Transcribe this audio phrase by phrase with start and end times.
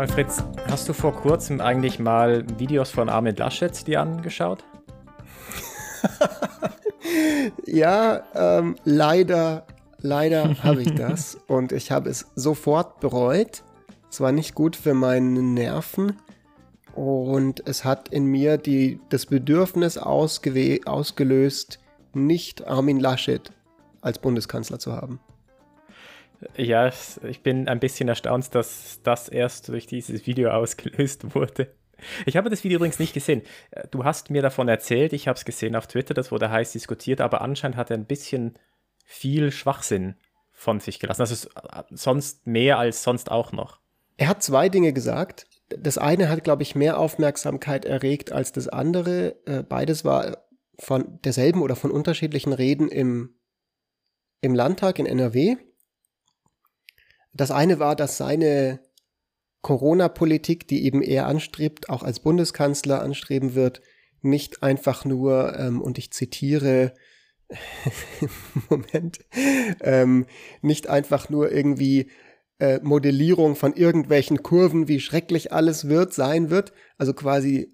[0.00, 4.64] mal, Fritz, hast du vor kurzem eigentlich mal Videos von Armin Laschet dir angeschaut?
[7.66, 9.66] ja, ähm, leider,
[9.98, 13.62] leider habe ich das und ich habe es sofort bereut.
[14.10, 16.16] Es war nicht gut für meine Nerven
[16.94, 21.78] und es hat in mir die, das Bedürfnis ausgelöst,
[22.14, 23.52] nicht Armin Laschet
[24.00, 25.20] als Bundeskanzler zu haben.
[26.56, 26.90] Ja,
[27.22, 31.74] ich bin ein bisschen erstaunt, dass das erst durch dieses Video ausgelöst wurde.
[32.24, 33.42] Ich habe das Video übrigens nicht gesehen.
[33.90, 37.20] Du hast mir davon erzählt, ich habe es gesehen auf Twitter, das wurde heiß diskutiert,
[37.20, 38.58] aber anscheinend hat er ein bisschen
[39.04, 40.14] viel Schwachsinn
[40.50, 41.22] von sich gelassen.
[41.22, 41.48] Also
[41.90, 43.80] sonst mehr als sonst auch noch.
[44.16, 45.46] Er hat zwei Dinge gesagt.
[45.68, 49.36] Das eine hat, glaube ich, mehr Aufmerksamkeit erregt als das andere.
[49.46, 50.38] Äh, beides war
[50.78, 53.36] von derselben oder von unterschiedlichen Reden im,
[54.40, 55.56] im Landtag in NRW.
[57.32, 58.80] Das eine war, dass seine
[59.62, 63.80] Corona-Politik, die eben er anstrebt, auch als Bundeskanzler anstreben wird,
[64.22, 66.94] nicht einfach nur, ähm, und ich zitiere,
[68.68, 69.20] Moment,
[69.80, 70.26] ähm,
[70.62, 72.10] nicht einfach nur irgendwie
[72.58, 76.72] äh, Modellierung von irgendwelchen Kurven, wie schrecklich alles wird, sein wird.
[76.98, 77.72] Also quasi,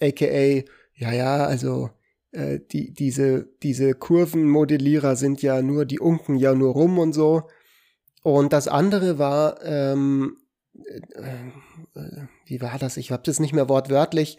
[0.00, 1.90] aka, ja, ja, also
[2.32, 7.48] äh, die, diese, diese Kurvenmodellierer sind ja nur, die unken ja nur rum und so.
[8.26, 10.38] Und das andere war, ähm,
[10.74, 12.96] äh, äh, wie war das?
[12.96, 14.38] Ich habe das nicht mehr wortwörtlich,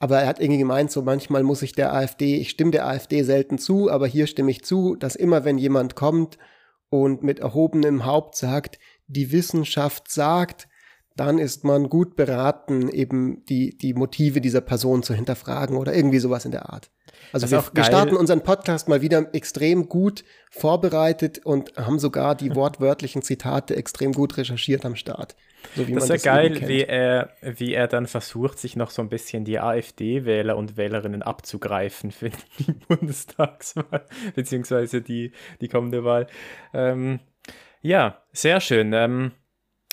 [0.00, 3.22] aber er hat irgendwie gemeint, so manchmal muss ich der AfD, ich stimme der AfD
[3.22, 6.36] selten zu, aber hier stimme ich zu, dass immer wenn jemand kommt
[6.90, 10.66] und mit erhobenem Haupt sagt, die Wissenschaft sagt,
[11.18, 16.18] dann ist man gut beraten, eben die, die Motive dieser Person zu hinterfragen oder irgendwie
[16.18, 16.90] sowas in der Art.
[17.32, 22.54] Also wir, wir, starten unseren Podcast mal wieder extrem gut vorbereitet und haben sogar die
[22.54, 25.36] wortwörtlichen Zitate extrem gut recherchiert am Start.
[25.74, 29.08] So das ist ja geil, wie er, wie er dann versucht, sich noch so ein
[29.08, 36.28] bisschen die AfD-Wähler und Wählerinnen abzugreifen für die Bundestagswahl, beziehungsweise die, die kommende Wahl.
[36.72, 37.18] Ähm,
[37.82, 38.92] ja, sehr schön.
[38.92, 39.32] Ähm,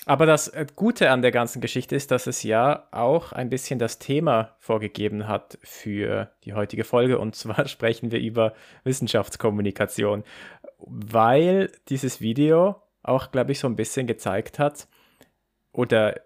[0.08, 3.80] aber das äh, Gute an der ganzen Geschichte ist, dass es ja auch ein bisschen
[3.80, 7.18] das Thema vorgegeben hat für die heutige Folge.
[7.18, 10.22] Und zwar sprechen wir über Wissenschaftskommunikation,
[10.78, 14.86] weil dieses Video auch, glaube ich, so ein bisschen gezeigt hat
[15.72, 16.20] oder ein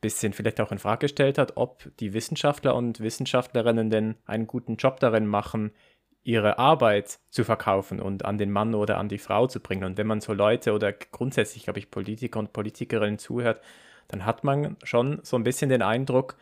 [0.00, 4.76] bisschen vielleicht auch in Frage gestellt hat, ob die Wissenschaftler und Wissenschaftlerinnen denn einen guten
[4.76, 5.72] Job darin machen,
[6.22, 9.84] ihre Arbeit zu verkaufen und an den Mann oder an die Frau zu bringen.
[9.84, 13.60] Und wenn man so Leute oder grundsätzlich, glaube ich, Politiker und Politikerinnen zuhört,
[14.08, 16.36] dann hat man schon so ein bisschen den Eindruck,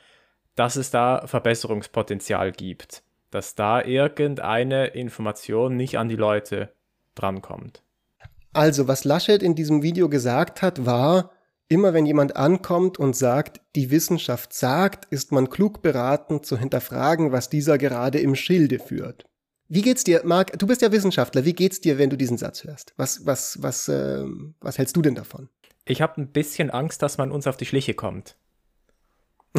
[0.55, 6.73] dass es da Verbesserungspotenzial gibt, dass da irgendeine Information nicht an die Leute
[7.15, 7.83] drankommt.
[8.53, 11.31] Also, was Laschet in diesem Video gesagt hat, war,
[11.69, 17.33] immer wenn jemand ankommt und sagt, die Wissenschaft sagt, ist man klug beraten zu hinterfragen,
[17.33, 19.27] was dieser gerade im Schilde führt.
[19.69, 20.59] Wie geht's dir, Marc?
[20.59, 21.45] Du bist ja Wissenschaftler.
[21.45, 22.95] Wie geht's dir, wenn du diesen Satz hörst?
[22.97, 24.25] Was, was, was, äh,
[24.61, 25.49] was hältst du denn davon?
[25.85, 28.37] Ich habe ein bisschen Angst, dass man uns auf die Schliche kommt.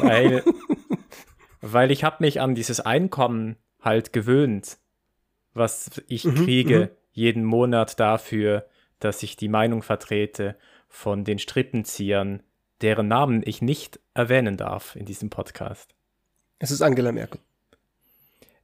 [0.00, 0.42] weil,
[1.60, 4.78] weil ich habe mich an dieses Einkommen halt gewöhnt,
[5.54, 6.88] was ich mhm, kriege mhm.
[7.12, 8.66] jeden Monat dafür,
[8.98, 10.56] dass ich die Meinung vertrete
[10.88, 12.42] von den Strippenziehern,
[12.80, 15.94] deren Namen ich nicht erwähnen darf in diesem Podcast.
[16.58, 17.40] Es ist Angela Merkel.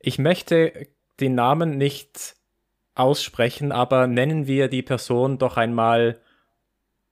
[0.07, 0.89] Ich möchte
[1.19, 2.37] den Namen nicht
[2.95, 6.21] aussprechen, aber nennen wir die Person doch einmal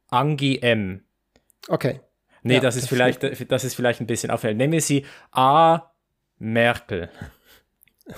[0.08, 1.02] Angi M.
[1.68, 2.00] Okay.
[2.42, 4.58] Nee, ja, das, ist das vielleicht, das ist vielleicht ein bisschen auffällig.
[4.58, 5.90] Nennen wir sie A.
[6.36, 7.08] Merkel.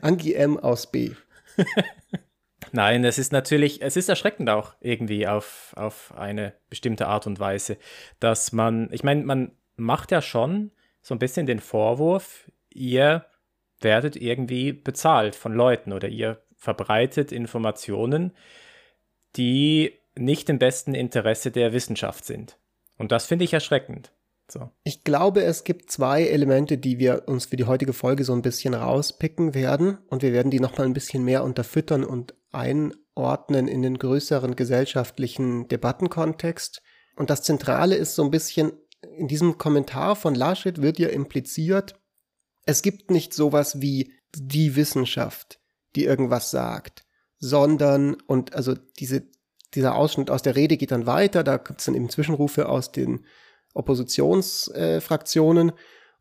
[0.00, 1.10] Angi M aus B.
[2.72, 7.38] Nein, es ist natürlich, es ist erschreckend auch irgendwie auf, auf eine bestimmte Art und
[7.38, 7.76] Weise,
[8.18, 10.70] dass man, ich meine, man macht ja schon
[11.02, 13.26] so ein bisschen den Vorwurf, ihr
[13.80, 18.32] werdet irgendwie bezahlt von Leuten oder ihr verbreitet Informationen,
[19.36, 22.58] die nicht im besten Interesse der Wissenschaft sind.
[22.98, 24.12] Und das finde ich erschreckend.
[24.50, 24.70] So.
[24.82, 28.42] Ich glaube, es gibt zwei Elemente, die wir uns für die heutige Folge so ein
[28.42, 29.98] bisschen rauspicken werden.
[30.08, 35.68] Und wir werden die nochmal ein bisschen mehr unterfüttern und einordnen in den größeren gesellschaftlichen
[35.68, 36.82] Debattenkontext.
[37.16, 38.72] Und das Zentrale ist so ein bisschen,
[39.20, 41.94] in diesem Kommentar von Laschet wird ja impliziert,
[42.64, 45.60] es gibt nicht sowas wie die Wissenschaft,
[45.94, 47.04] die irgendwas sagt,
[47.38, 49.24] sondern, und also diese,
[49.74, 52.92] dieser Ausschnitt aus der Rede geht dann weiter, da gibt es dann eben Zwischenrufe aus
[52.92, 53.24] den
[53.74, 55.74] Oppositionsfraktionen, äh,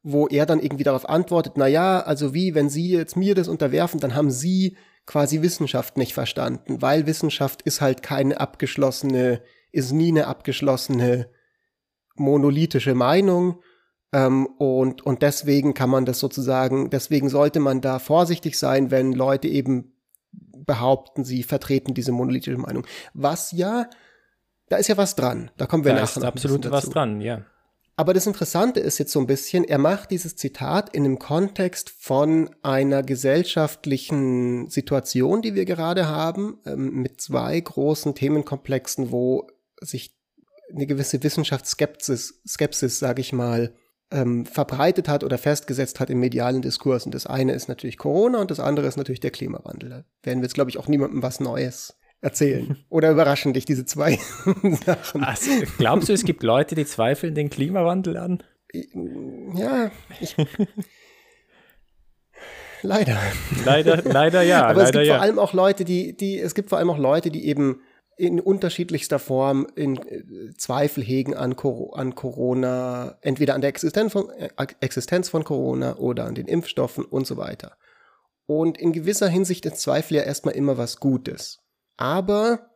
[0.04, 3.48] wo er dann irgendwie darauf antwortet, na ja, also wie, wenn Sie jetzt mir das
[3.48, 9.42] unterwerfen, dann haben Sie quasi Wissenschaft nicht verstanden, weil Wissenschaft ist halt keine abgeschlossene
[9.72, 11.30] ist nie eine abgeschlossene
[12.20, 13.62] monolithische Meinung.
[14.12, 19.14] Ähm, und, und deswegen kann man das sozusagen, deswegen sollte man da vorsichtig sein, wenn
[19.14, 19.94] Leute eben
[20.66, 22.86] behaupten, sie vertreten diese monolithische Meinung.
[23.14, 23.90] Was ja,
[24.70, 25.52] da ist ja was dran.
[25.58, 27.46] Da kommen wir da nachher ist absolut was dran, ja.
[28.00, 31.90] Aber das Interessante ist jetzt so ein bisschen, er macht dieses Zitat in dem Kontext
[31.90, 39.48] von einer gesellschaftlichen Situation, die wir gerade haben, ähm, mit zwei großen Themenkomplexen, wo
[39.82, 40.18] sich
[40.74, 43.74] eine gewisse Wissenschaftsskepsis, Skepsis, sage ich mal,
[44.12, 47.06] ähm, verbreitet hat oder festgesetzt hat im medialen Diskurs.
[47.06, 49.90] Und das eine ist natürlich Corona und das andere ist natürlich der Klimawandel.
[49.90, 52.78] Da werden wir jetzt, glaube ich, auch niemandem was Neues erzählen?
[52.90, 54.20] Oder überraschen dich diese zwei
[54.86, 55.24] Sachen?
[55.24, 58.44] Also, glaubst du, es gibt Leute, die zweifeln den Klimawandel an?
[59.56, 60.36] Ja, ich,
[62.82, 63.18] leider.
[63.66, 64.66] Leider, leider ja.
[64.66, 65.16] Aber leider es gibt ja.
[65.16, 67.82] vor allem auch Leute, die, die, es gibt vor allem auch Leute, die eben
[68.20, 71.56] in unterschiedlichster Form in äh, Zweifel hegen an,
[71.94, 74.50] an Corona, entweder an der Existenz von, äh,
[74.82, 77.78] Existenz von Corona oder an den Impfstoffen und so weiter.
[78.46, 81.60] Und in gewisser Hinsicht ist Zweifel ja erstmal immer was Gutes.
[81.96, 82.70] Aber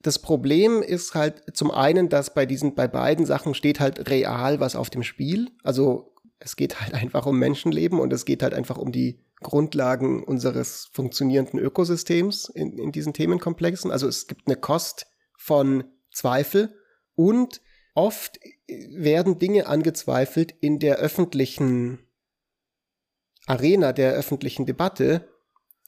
[0.00, 4.58] das Problem ist halt zum einen, dass bei diesen, bei beiden Sachen steht halt real
[4.58, 5.50] was auf dem Spiel.
[5.62, 10.24] Also es geht halt einfach um Menschenleben und es geht halt einfach um die Grundlagen
[10.24, 13.92] unseres funktionierenden Ökosystems in, in diesen Themenkomplexen.
[13.92, 15.06] Also es gibt eine Kost
[15.36, 16.74] von Zweifel
[17.14, 17.60] und
[17.94, 22.00] oft werden Dinge angezweifelt in der öffentlichen
[23.46, 25.28] Arena der öffentlichen Debatte,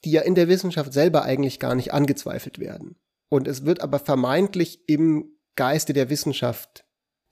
[0.05, 2.95] die ja in der Wissenschaft selber eigentlich gar nicht angezweifelt werden.
[3.29, 6.85] Und es wird aber vermeintlich im Geiste der Wissenschaft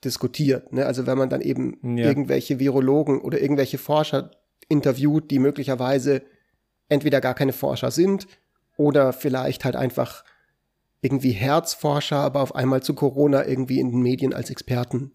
[0.04, 0.72] diskutiert.
[0.72, 0.84] Ne?
[0.84, 2.04] Also wenn man dann eben ja.
[2.06, 4.30] irgendwelche Virologen oder irgendwelche Forscher
[4.68, 6.22] interviewt, die möglicherweise
[6.88, 8.26] entweder gar keine Forscher sind
[8.76, 10.24] oder vielleicht halt einfach
[11.00, 15.12] irgendwie Herzforscher, aber auf einmal zu Corona irgendwie in den Medien als Experten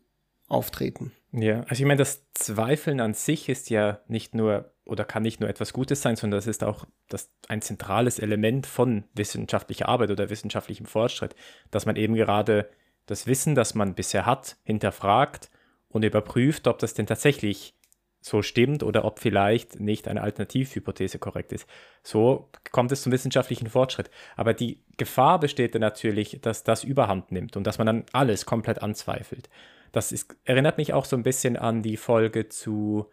[0.48, 1.12] auftreten.
[1.32, 5.40] Ja, also ich meine, das Zweifeln an sich ist ja nicht nur oder kann nicht
[5.40, 10.12] nur etwas Gutes sein, sondern das ist auch das, ein zentrales Element von wissenschaftlicher Arbeit
[10.12, 11.36] oder wissenschaftlichem Fortschritt,
[11.70, 12.70] dass man eben gerade
[13.06, 15.50] das Wissen, das man bisher hat, hinterfragt
[15.88, 17.74] und überprüft, ob das denn tatsächlich
[18.22, 21.68] so stimmt oder ob vielleicht nicht eine Alternativhypothese korrekt ist.
[22.04, 24.12] So kommt es zum wissenschaftlichen Fortschritt.
[24.38, 28.82] Aber die Gefahr besteht natürlich, dass das überhand nimmt und dass man dann alles komplett
[28.82, 29.50] anzweifelt.
[29.92, 33.08] Das ist, erinnert mich auch so ein bisschen an die Folge zu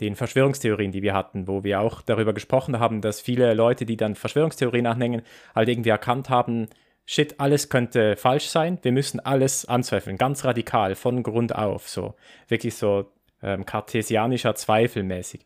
[0.00, 3.96] den Verschwörungstheorien, die wir hatten, wo wir auch darüber gesprochen haben, dass viele Leute, die
[3.96, 5.22] dann Verschwörungstheorien anhängen,
[5.54, 6.66] halt irgendwie erkannt haben,
[7.06, 12.14] shit, alles könnte falsch sein, wir müssen alles anzweifeln, ganz radikal, von Grund auf, so
[12.48, 13.12] wirklich so
[13.42, 15.44] ähm, kartesianischer Zweifel mäßig.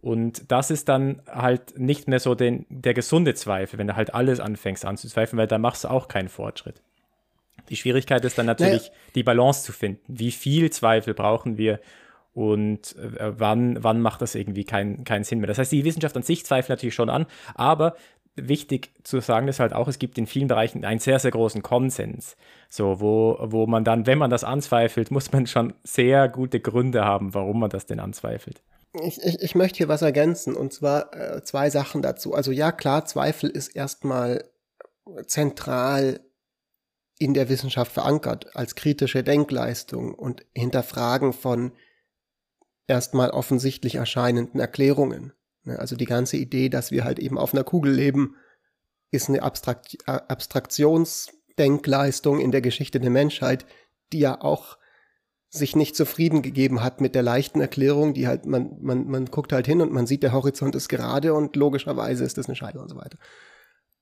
[0.00, 4.14] Und das ist dann halt nicht mehr so den, der gesunde Zweifel, wenn du halt
[4.14, 6.82] alles anfängst anzuzweifeln, weil da machst du auch keinen Fortschritt.
[7.68, 8.94] Die Schwierigkeit ist dann natürlich, naja.
[9.16, 10.00] die Balance zu finden.
[10.06, 11.80] Wie viel Zweifel brauchen wir
[12.32, 15.48] und äh, wann, wann macht das irgendwie keinen keinen Sinn mehr.
[15.48, 17.96] Das heißt, die Wissenschaft an sich zweifelt natürlich schon an, aber
[18.46, 21.62] wichtig zu sagen ist halt auch, es gibt in vielen Bereichen einen sehr, sehr großen
[21.62, 22.36] Konsens.
[22.68, 27.04] So, wo, wo man dann, wenn man das anzweifelt, muss man schon sehr gute Gründe
[27.04, 28.62] haben, warum man das denn anzweifelt.
[29.02, 32.34] Ich, ich, ich möchte hier was ergänzen und zwar äh, zwei Sachen dazu.
[32.34, 34.44] Also ja, klar, Zweifel ist erstmal
[35.26, 36.20] zentral
[37.18, 41.72] in der Wissenschaft verankert als kritische Denkleistung und Hinterfragen von
[42.86, 45.32] erstmal offensichtlich erscheinenden Erklärungen.
[45.68, 48.36] Ne, also die ganze Idee, dass wir halt eben auf einer Kugel leben,
[49.10, 53.66] ist eine Abstrakt Abstraktionsdenkleistung in der Geschichte der Menschheit,
[54.12, 54.78] die ja auch
[55.50, 59.52] sich nicht zufrieden gegeben hat mit der leichten Erklärung, die halt, man, man, man guckt
[59.52, 62.80] halt hin und man sieht, der Horizont ist gerade und logischerweise ist das eine Scheibe
[62.80, 63.18] und so weiter.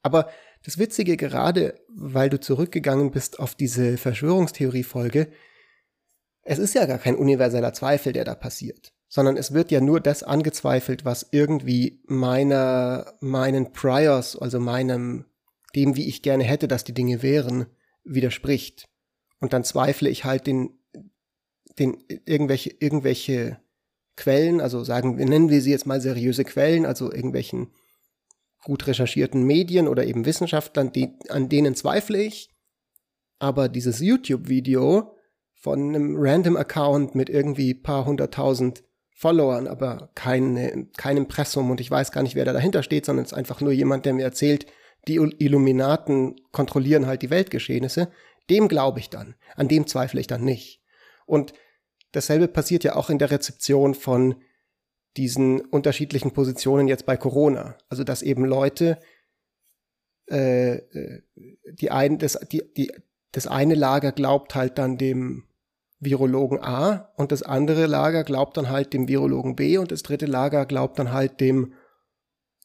[0.02, 0.30] Aber
[0.64, 5.32] das Witzige, gerade weil du zurückgegangen bist auf diese Verschwörungstheorie-Folge,
[6.42, 10.00] es ist ja gar kein universeller Zweifel, der da passiert, sondern es wird ja nur
[10.00, 15.24] das angezweifelt, was irgendwie meiner, meinen Priors, also meinem,
[15.74, 17.64] dem, wie ich gerne hätte, dass die Dinge wären,
[18.04, 18.90] widerspricht.
[19.40, 20.78] Und dann zweifle ich halt den,
[21.78, 21.96] den,
[22.26, 23.58] irgendwelche, irgendwelche
[24.16, 27.68] Quellen, also sagen, nennen wir sie jetzt mal seriöse Quellen, also irgendwelchen
[28.64, 32.50] gut recherchierten Medien oder eben Wissenschaftlern, die, an denen zweifle ich.
[33.38, 35.16] Aber dieses YouTube-Video
[35.54, 38.82] von einem random Account mit irgendwie paar hunderttausend
[39.18, 43.24] Followern, aber kein, kein Impressum und ich weiß gar nicht, wer da dahinter steht, sondern
[43.24, 44.66] es ist einfach nur jemand, der mir erzählt,
[45.08, 48.12] die Illuminaten kontrollieren halt die Weltgeschehnisse.
[48.50, 49.34] Dem glaube ich dann.
[49.54, 50.82] An dem zweifle ich dann nicht.
[51.24, 51.54] Und
[52.12, 54.34] dasselbe passiert ja auch in der Rezeption von
[55.16, 57.78] diesen unterschiedlichen Positionen jetzt bei Corona.
[57.88, 58.98] Also dass eben Leute,
[60.28, 61.22] äh, äh
[61.72, 62.92] die einen, das, die, die
[63.32, 65.44] das eine Lager glaubt halt dann dem
[65.98, 70.26] Virologen A und das andere Lager glaubt dann halt dem Virologen B und das dritte
[70.26, 71.72] Lager glaubt dann halt dem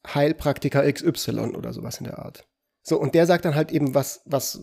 [0.05, 2.45] Heilpraktiker XY oder sowas in der Art.
[2.83, 4.61] So, und der sagt dann halt eben was, was,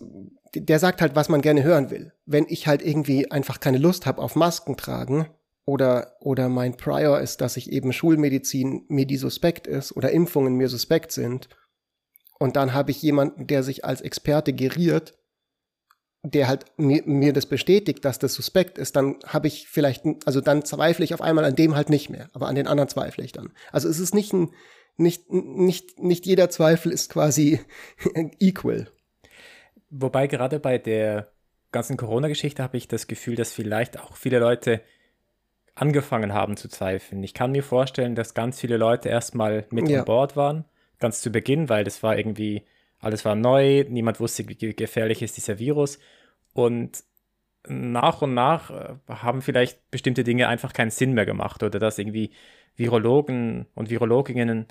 [0.53, 2.13] der sagt halt, was man gerne hören will.
[2.25, 5.27] Wenn ich halt irgendwie einfach keine Lust habe auf Masken tragen
[5.65, 10.55] oder, oder mein Prior ist, dass ich eben Schulmedizin mir die suspekt ist oder Impfungen
[10.55, 11.47] mir suspekt sind
[12.39, 15.18] und dann habe ich jemanden, der sich als Experte geriert,
[16.23, 20.41] der halt mir, mir das bestätigt, dass das suspekt ist, dann habe ich vielleicht, also
[20.41, 23.23] dann zweifle ich auf einmal an dem halt nicht mehr, aber an den anderen zweifle
[23.23, 23.51] ich dann.
[23.71, 24.53] Also es ist nicht ein,
[24.97, 27.61] nicht, nicht, nicht jeder Zweifel ist quasi
[28.39, 28.91] equal.
[29.89, 31.31] Wobei gerade bei der
[31.71, 34.81] ganzen Corona-Geschichte habe ich das Gefühl, dass vielleicht auch viele Leute
[35.75, 37.23] angefangen haben zu zweifeln.
[37.23, 39.99] Ich kann mir vorstellen, dass ganz viele Leute erstmal mit ja.
[39.99, 40.65] an Bord waren,
[40.99, 42.65] ganz zu Beginn, weil das war irgendwie,
[42.99, 45.99] alles war neu, niemand wusste, wie gefährlich ist dieser Virus.
[46.53, 47.03] Und
[47.67, 51.99] nach und nach äh, haben vielleicht bestimmte Dinge einfach keinen Sinn mehr gemacht oder dass
[51.99, 52.31] irgendwie
[52.75, 54.67] Virologen und Virologinnen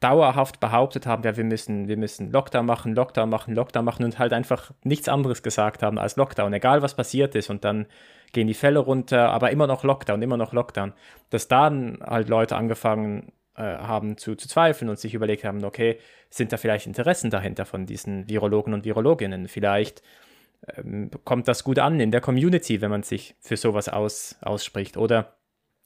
[0.00, 4.18] dauerhaft behauptet haben, ja, wir müssen, wir müssen Lockdown machen, Lockdown machen, Lockdown machen und
[4.18, 7.86] halt einfach nichts anderes gesagt haben als Lockdown, egal was passiert ist und dann
[8.32, 10.94] gehen die Fälle runter, aber immer noch Lockdown, immer noch Lockdown.
[11.28, 15.98] Dass dann halt Leute angefangen äh, haben zu, zu zweifeln und sich überlegt haben, okay,
[16.30, 19.48] sind da vielleicht Interessen dahinter von diesen Virologen und Virologinnen?
[19.48, 20.02] Vielleicht
[20.76, 24.96] ähm, kommt das gut an in der Community, wenn man sich für sowas aus, ausspricht.
[24.96, 25.36] Oder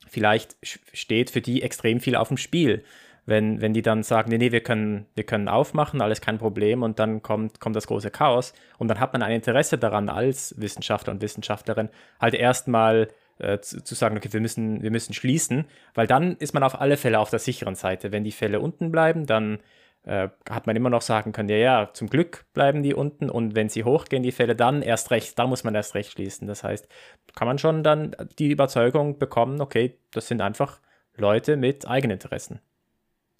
[0.09, 2.85] vielleicht steht für die extrem viel auf dem Spiel
[3.27, 6.83] wenn, wenn die dann sagen, nee, nee, wir können, wir können aufmachen, alles kein Problem
[6.83, 10.55] und dann kommt, kommt das große Chaos und dann hat man ein Interesse daran als
[10.61, 11.89] Wissenschaftler und Wissenschaftlerin
[12.21, 16.55] halt erstmal äh, zu, zu, sagen, okay, wir müssen, wir müssen schließen, weil dann ist
[16.55, 18.13] man auf alle Fälle auf der sicheren Seite.
[18.13, 19.59] Wenn die Fälle unten bleiben, dann
[20.05, 23.55] äh, hat man immer noch sagen können, ja, ja, zum Glück bleiben die unten und
[23.55, 26.47] wenn sie hochgehen, die Fälle, dann erst recht, da muss man erst recht schließen.
[26.47, 26.89] Das heißt,
[27.35, 30.81] kann man schon dann die Überzeugung bekommen, okay, das sind einfach
[31.17, 32.61] Leute mit Eigeninteressen.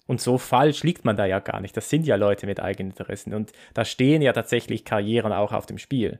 [0.07, 1.75] Und so falsch liegt man da ja gar nicht.
[1.75, 5.77] Das sind ja Leute mit Eigeninteressen und da stehen ja tatsächlich Karrieren auch auf dem
[5.77, 6.19] Spiel.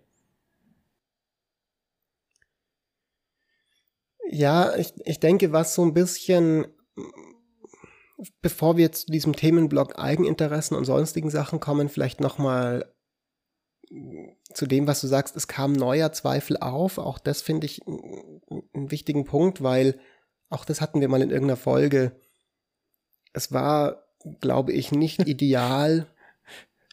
[4.35, 6.67] Ja, ich, ich denke, was so ein bisschen,
[8.41, 12.93] bevor wir zu diesem Themenblock Eigeninteressen und sonstigen Sachen kommen, vielleicht nochmal
[14.53, 16.97] zu dem, was du sagst, es kam neuer Zweifel auf.
[16.97, 19.99] Auch das finde ich einen wichtigen Punkt, weil
[20.49, 22.19] auch das hatten wir mal in irgendeiner Folge
[23.35, 24.07] es war,
[24.39, 26.07] glaube ich, nicht ideal.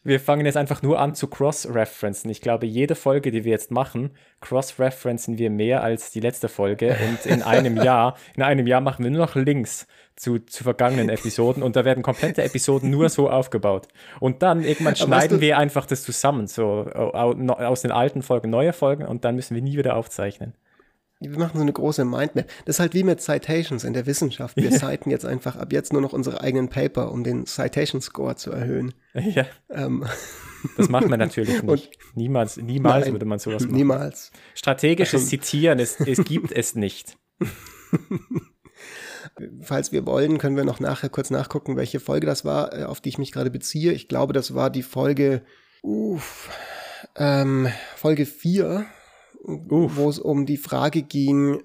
[0.05, 2.29] Wir fangen jetzt einfach nur an zu cross-referencen.
[2.29, 6.97] Ich glaube, jede Folge, die wir jetzt machen, cross-referencen wir mehr als die letzte Folge.
[7.09, 11.09] Und in einem Jahr, in einem Jahr machen wir nur noch Links zu, zu vergangenen
[11.09, 13.87] Episoden und da werden komplette Episoden nur so aufgebaut.
[14.19, 19.05] Und dann irgendwann schneiden wir einfach das zusammen, so aus den alten Folgen neue Folgen
[19.05, 20.53] und dann müssen wir nie wieder aufzeichnen
[21.31, 22.47] wir machen so eine große Mindmap.
[22.65, 24.57] Das ist halt wie mit Citations in der Wissenschaft.
[24.57, 28.35] Wir citen jetzt einfach ab jetzt nur noch unsere eigenen Paper, um den Citation Score
[28.35, 28.93] zu erhöhen.
[29.15, 29.45] Ja.
[29.69, 30.05] Ähm.
[30.75, 31.69] Das macht man natürlich nicht.
[31.69, 33.75] Und niemals, niemals nein, würde man sowas machen.
[33.75, 34.31] Niemals.
[34.55, 35.27] Strategisches ähm.
[35.27, 37.15] Zitieren, es, es gibt es nicht.
[39.61, 43.01] Falls wir wollen, können wir noch nachher kurz nachgucken, welche Folge das war, äh, auf
[43.01, 43.91] die ich mich gerade beziehe.
[43.93, 45.43] Ich glaube, das war die Folge,
[45.83, 46.49] uff,
[47.15, 48.85] ähm, Folge 4
[49.43, 51.63] wo es um die Frage ging,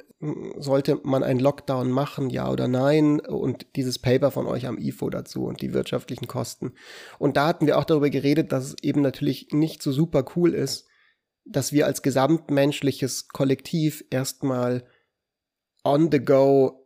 [0.58, 3.20] sollte man einen Lockdown machen, ja oder nein?
[3.20, 6.72] Und dieses Paper von euch am IFO dazu und die wirtschaftlichen Kosten.
[7.18, 10.54] Und da hatten wir auch darüber geredet, dass es eben natürlich nicht so super cool
[10.54, 10.88] ist,
[11.44, 14.84] dass wir als gesamtmenschliches Kollektiv erstmal
[15.84, 16.84] on the go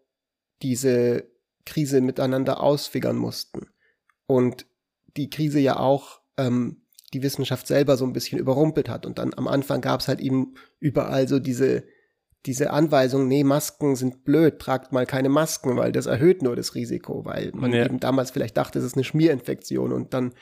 [0.61, 1.25] diese
[1.65, 3.69] Krise miteinander ausfigern mussten.
[4.27, 4.67] Und
[5.17, 6.82] die Krise ja auch ähm,
[7.13, 9.07] die Wissenschaft selber so ein bisschen überrumpelt hat.
[9.07, 11.85] Und dann am Anfang gab es halt eben überall so diese,
[12.47, 16.75] diese Anweisung, nee, Masken sind blöd, tragt mal keine Masken, weil das erhöht nur das
[16.75, 17.85] Risiko, weil man ja.
[17.85, 20.33] eben damals vielleicht dachte, es ist eine Schmierinfektion und dann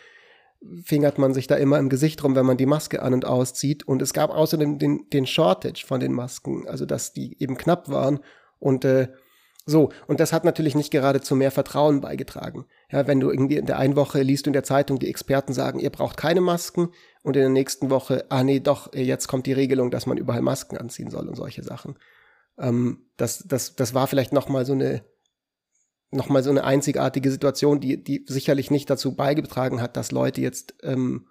[0.84, 3.86] fingert man sich da immer im Gesicht rum, wenn man die Maske an und auszieht.
[3.88, 7.88] Und es gab außerdem den, den Shortage von den Masken, also dass die eben knapp
[7.88, 8.20] waren
[8.58, 9.08] und äh,
[9.66, 12.66] so, und das hat natürlich nicht gerade zu mehr Vertrauen beigetragen.
[12.92, 15.52] Ja, wenn du irgendwie in der einen Woche liest du in der Zeitung, die Experten
[15.52, 16.90] sagen, ihr braucht keine Masken
[17.22, 20.42] und in der nächsten Woche, ah nee, doch, jetzt kommt die Regelung, dass man überall
[20.42, 21.96] Masken anziehen soll und solche Sachen.
[22.58, 25.04] Ähm, das, das, das war vielleicht nochmal so eine,
[26.10, 30.74] nochmal so eine einzigartige Situation, die, die sicherlich nicht dazu beigetragen hat, dass Leute jetzt
[30.82, 31.28] ähm,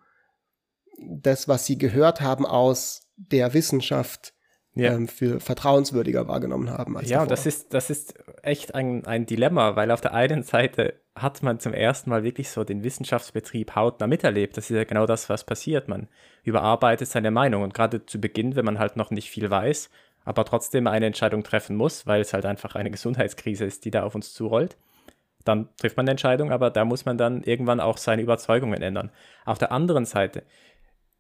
[0.97, 4.33] das, was sie gehört haben aus der Wissenschaft,
[4.75, 4.93] ja.
[4.93, 6.97] ähm, für vertrauenswürdiger wahrgenommen haben.
[6.97, 7.29] Als ja, davor.
[7.29, 11.59] das ist, das ist echt ein, ein Dilemma, weil auf der einen Seite hat man
[11.59, 14.57] zum ersten Mal wirklich so den Wissenschaftsbetrieb hautnah miterlebt.
[14.57, 15.87] Das ist ja genau das, was passiert.
[15.87, 16.07] Man
[16.43, 19.89] überarbeitet seine Meinung und gerade zu Beginn, wenn man halt noch nicht viel weiß,
[20.23, 24.03] aber trotzdem eine Entscheidung treffen muss, weil es halt einfach eine Gesundheitskrise ist, die da
[24.03, 24.77] auf uns zurollt,
[25.43, 29.09] dann trifft man eine Entscheidung, aber da muss man dann irgendwann auch seine Überzeugungen ändern.
[29.45, 30.43] Auf der anderen Seite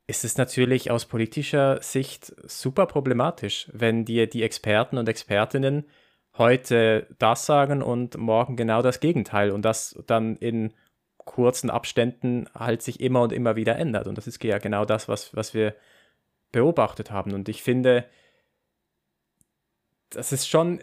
[0.09, 5.85] ist es natürlich aus politischer Sicht super problematisch, wenn dir die Experten und Expertinnen
[6.35, 10.73] heute das sagen und morgen genau das Gegenteil und das dann in
[11.17, 14.07] kurzen Abständen halt sich immer und immer wieder ändert.
[14.07, 15.75] Und das ist ja genau das, was, was wir
[16.51, 17.33] beobachtet haben.
[17.33, 18.03] Und ich finde,
[20.09, 20.79] das ist schon,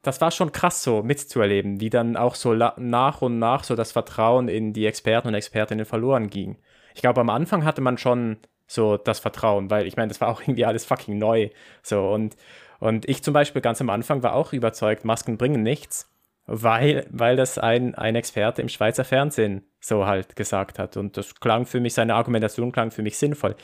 [0.00, 3.92] das war schon krass so mitzuerleben, wie dann auch so nach und nach so das
[3.92, 6.56] Vertrauen in die Experten und Expertinnen verloren ging
[6.94, 10.28] ich glaube, am Anfang hatte man schon so das Vertrauen, weil ich meine, das war
[10.28, 11.50] auch irgendwie alles fucking neu.
[11.82, 12.36] So und,
[12.78, 16.10] und ich zum Beispiel ganz am Anfang war auch überzeugt, Masken bringen nichts,
[16.46, 20.96] weil, weil das ein, ein Experte im Schweizer Fernsehen so halt gesagt hat.
[20.96, 23.54] Und das klang für mich, seine Argumentation klang für mich sinnvoll.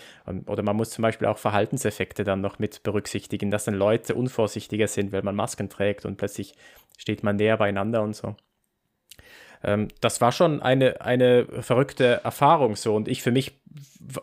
[0.46, 4.86] Oder man muss zum Beispiel auch Verhaltenseffekte dann noch mit berücksichtigen, dass dann Leute unvorsichtiger
[4.86, 6.54] sind, weil man Masken trägt und plötzlich
[6.98, 8.36] steht man näher beieinander und so
[9.64, 12.94] ähm, das war schon eine, eine verrückte Erfahrung so.
[12.94, 13.58] Und ich für mich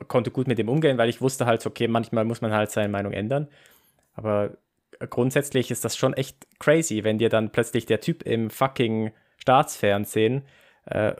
[0.08, 2.90] konnte gut mit dem umgehen, weil ich wusste halt, okay, manchmal muss man halt seine
[2.90, 3.48] Meinung ändern.
[4.14, 4.52] Aber
[5.10, 10.44] grundsätzlich ist das schon echt crazy, wenn dir dann plötzlich der Typ im fucking Staatsfernsehen
[10.86, 11.14] äh,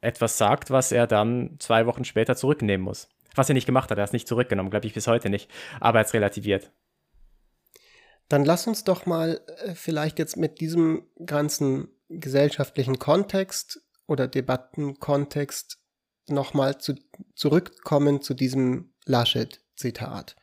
[0.00, 3.08] etwas sagt, was er dann zwei Wochen später zurücknehmen muss.
[3.34, 5.48] Was er nicht gemacht hat, er hat es nicht zurückgenommen, glaube ich bis heute nicht.
[5.80, 6.72] Aber er hat es relativiert.
[8.28, 15.78] Dann lass uns doch mal äh, vielleicht jetzt mit diesem ganzen gesellschaftlichen Kontext oder Debattenkontext
[16.28, 16.94] nochmal zu,
[17.34, 20.36] zurückkommen zu diesem Laschet-Zitat.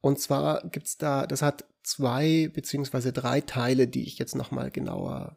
[0.00, 5.36] Und zwar gibt's da, das hat zwei beziehungsweise drei Teile, die ich jetzt nochmal genauer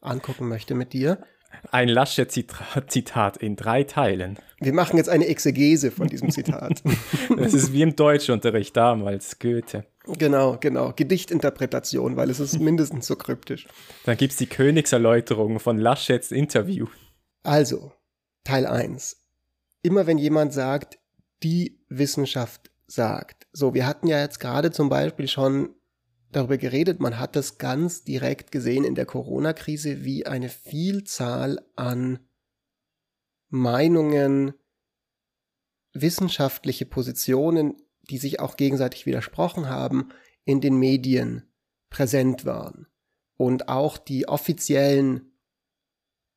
[0.00, 1.24] angucken möchte mit dir.
[1.70, 4.38] Ein Laschet-Zitat in drei Teilen.
[4.60, 6.82] Wir machen jetzt eine Exegese von diesem Zitat.
[7.36, 9.84] das ist wie im Deutschunterricht damals, Goethe.
[10.04, 10.92] Genau, genau.
[10.94, 13.66] Gedichtinterpretation, weil es ist mindestens so kryptisch.
[14.04, 16.86] Dann gibt es die Königserläuterung von Laschets Interview.
[17.42, 17.92] Also,
[18.44, 19.16] Teil 1.
[19.82, 20.98] Immer wenn jemand sagt,
[21.42, 23.46] die Wissenschaft sagt.
[23.52, 25.74] So, wir hatten ja jetzt gerade zum Beispiel schon
[26.32, 32.18] darüber geredet, man hat das ganz direkt gesehen in der Corona-Krise, wie eine Vielzahl an
[33.48, 34.54] Meinungen,
[35.92, 37.76] wissenschaftliche Positionen
[38.10, 40.08] die sich auch gegenseitig widersprochen haben,
[40.44, 41.44] in den Medien
[41.90, 42.86] präsent waren.
[43.36, 45.32] Und auch die offiziellen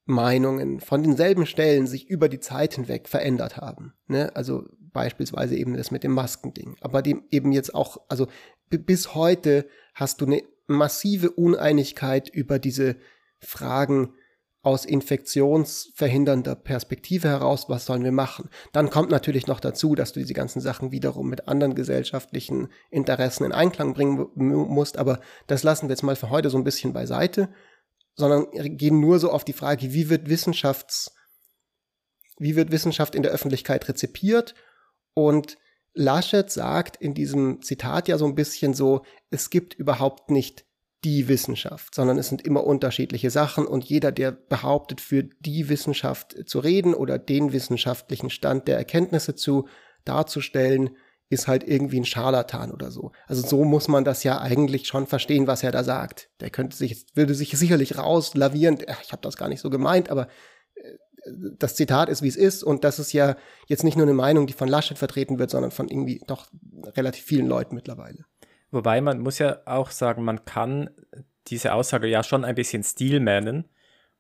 [0.06, 3.94] Meinungen von denselben Stellen sich über die Zeit hinweg verändert haben.
[4.08, 4.36] Ne?
[4.36, 6.78] Also beispielsweise eben das mit dem Maskending.
[6.82, 8.28] Aber dem eben jetzt auch, also
[8.70, 12.98] bis heute hast du eine massive Uneinigkeit über diese
[13.40, 14.14] Fragen
[14.62, 18.50] aus infektionsverhindernder Perspektive heraus, was sollen wir machen?
[18.74, 23.46] Dann kommt natürlich noch dazu, dass du diese ganzen Sachen wiederum mit anderen gesellschaftlichen Interessen
[23.46, 26.94] in Einklang bringen musst, aber das lassen wir jetzt mal für heute so ein bisschen
[26.94, 27.50] beiseite,
[28.16, 31.14] sondern gehen nur so auf die Frage, wie wird Wissenschafts,
[32.38, 34.56] wie wird Wissenschaft in der Öffentlichkeit rezipiert?
[35.14, 35.58] Und
[35.96, 40.66] Laschet sagt in diesem Zitat ja so ein bisschen so, es gibt überhaupt nicht
[41.06, 46.36] die Wissenschaft, sondern es sind immer unterschiedliche Sachen und jeder, der behauptet, für die Wissenschaft
[46.48, 49.68] zu reden oder den wissenschaftlichen Stand der Erkenntnisse zu
[50.04, 50.98] darzustellen,
[51.30, 53.12] ist halt irgendwie ein Scharlatan oder so.
[53.28, 56.30] Also so muss man das ja eigentlich schon verstehen, was er da sagt.
[56.40, 60.28] Der könnte sich, würde sich sicherlich rauslavieren, ich habe das gar nicht so gemeint, aber
[61.26, 63.36] das Zitat ist, wie es ist und das ist ja
[63.68, 66.48] jetzt nicht nur eine Meinung, die von Laschet vertreten wird, sondern von irgendwie doch
[66.96, 68.26] relativ vielen Leuten mittlerweile.
[68.72, 70.90] Wobei man muss ja auch sagen, man kann
[71.48, 73.66] diese Aussage ja schon ein bisschen stilmannen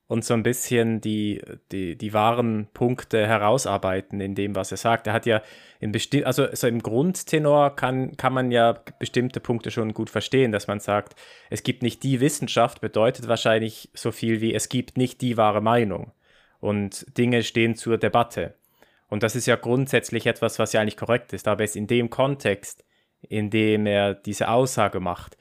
[0.07, 1.41] und so ein bisschen die,
[1.71, 5.07] die, die wahren Punkte herausarbeiten in dem, was er sagt.
[5.07, 5.41] Er hat ja
[5.79, 10.51] in bestimmten, also so im Grundtenor kann, kann man ja bestimmte Punkte schon gut verstehen,
[10.51, 11.15] dass man sagt,
[11.49, 15.61] es gibt nicht die Wissenschaft, bedeutet wahrscheinlich so viel wie es gibt nicht die wahre
[15.61, 16.11] Meinung.
[16.65, 18.56] Und Dinge stehen zur Debatte.
[19.08, 21.47] Und das ist ja grundsätzlich etwas, was ja eigentlich korrekt ist.
[21.47, 22.84] Aber es in dem Kontext
[23.30, 25.38] indem er diese Aussage macht,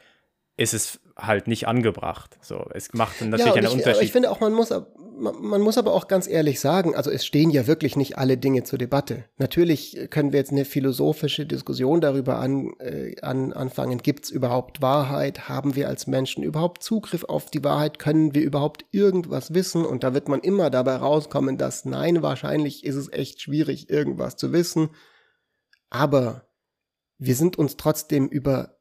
[0.56, 2.38] ist es halt nicht angebracht.
[2.40, 4.02] So, es macht natürlich ja, einen ich, Unterschied.
[4.02, 4.70] Ich finde auch, man muss,
[5.16, 8.64] man muss aber auch ganz ehrlich sagen, also es stehen ja wirklich nicht alle Dinge
[8.64, 9.24] zur Debatte.
[9.38, 13.98] Natürlich können wir jetzt eine philosophische Diskussion darüber an, äh, an, anfangen.
[13.98, 15.48] Gibt es überhaupt Wahrheit?
[15.48, 18.00] Haben wir als Menschen überhaupt Zugriff auf die Wahrheit?
[18.00, 19.84] Können wir überhaupt irgendwas wissen?
[19.84, 24.36] Und da wird man immer dabei rauskommen, dass nein, wahrscheinlich ist es echt schwierig, irgendwas
[24.36, 24.90] zu wissen.
[25.90, 26.48] Aber
[27.18, 28.73] wir sind uns trotzdem über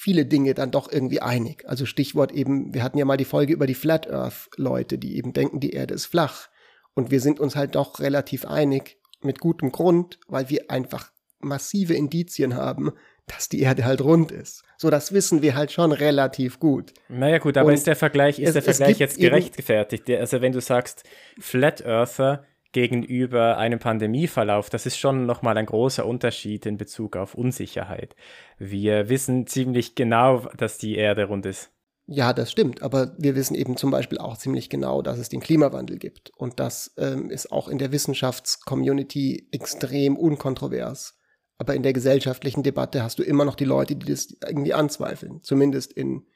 [0.00, 1.68] viele Dinge dann doch irgendwie einig.
[1.68, 5.18] Also Stichwort eben, wir hatten ja mal die Folge über die Flat Earth Leute, die
[5.18, 6.48] eben denken, die Erde ist flach.
[6.94, 11.92] Und wir sind uns halt doch relativ einig, mit gutem Grund, weil wir einfach massive
[11.92, 12.92] Indizien haben,
[13.26, 14.64] dass die Erde halt rund ist.
[14.78, 16.94] So, das wissen wir halt schon relativ gut.
[17.10, 20.08] Naja, gut, aber Und ist der Vergleich, ist es, der Vergleich jetzt gerechtfertigt?
[20.08, 21.04] Also, wenn du sagst,
[21.38, 27.34] Flat Earther gegenüber einem Pandemieverlauf, das ist schon nochmal ein großer Unterschied in Bezug auf
[27.34, 28.14] Unsicherheit.
[28.58, 31.70] Wir wissen ziemlich genau, dass die Erde rund ist.
[32.12, 35.38] Ja, das stimmt, aber wir wissen eben zum Beispiel auch ziemlich genau, dass es den
[35.38, 36.32] Klimawandel gibt.
[36.36, 41.14] Und das ähm, ist auch in der Wissenschaftscommunity extrem unkontrovers.
[41.56, 45.40] Aber in der gesellschaftlichen Debatte hast du immer noch die Leute, die das irgendwie anzweifeln.
[45.42, 46.26] Zumindest in,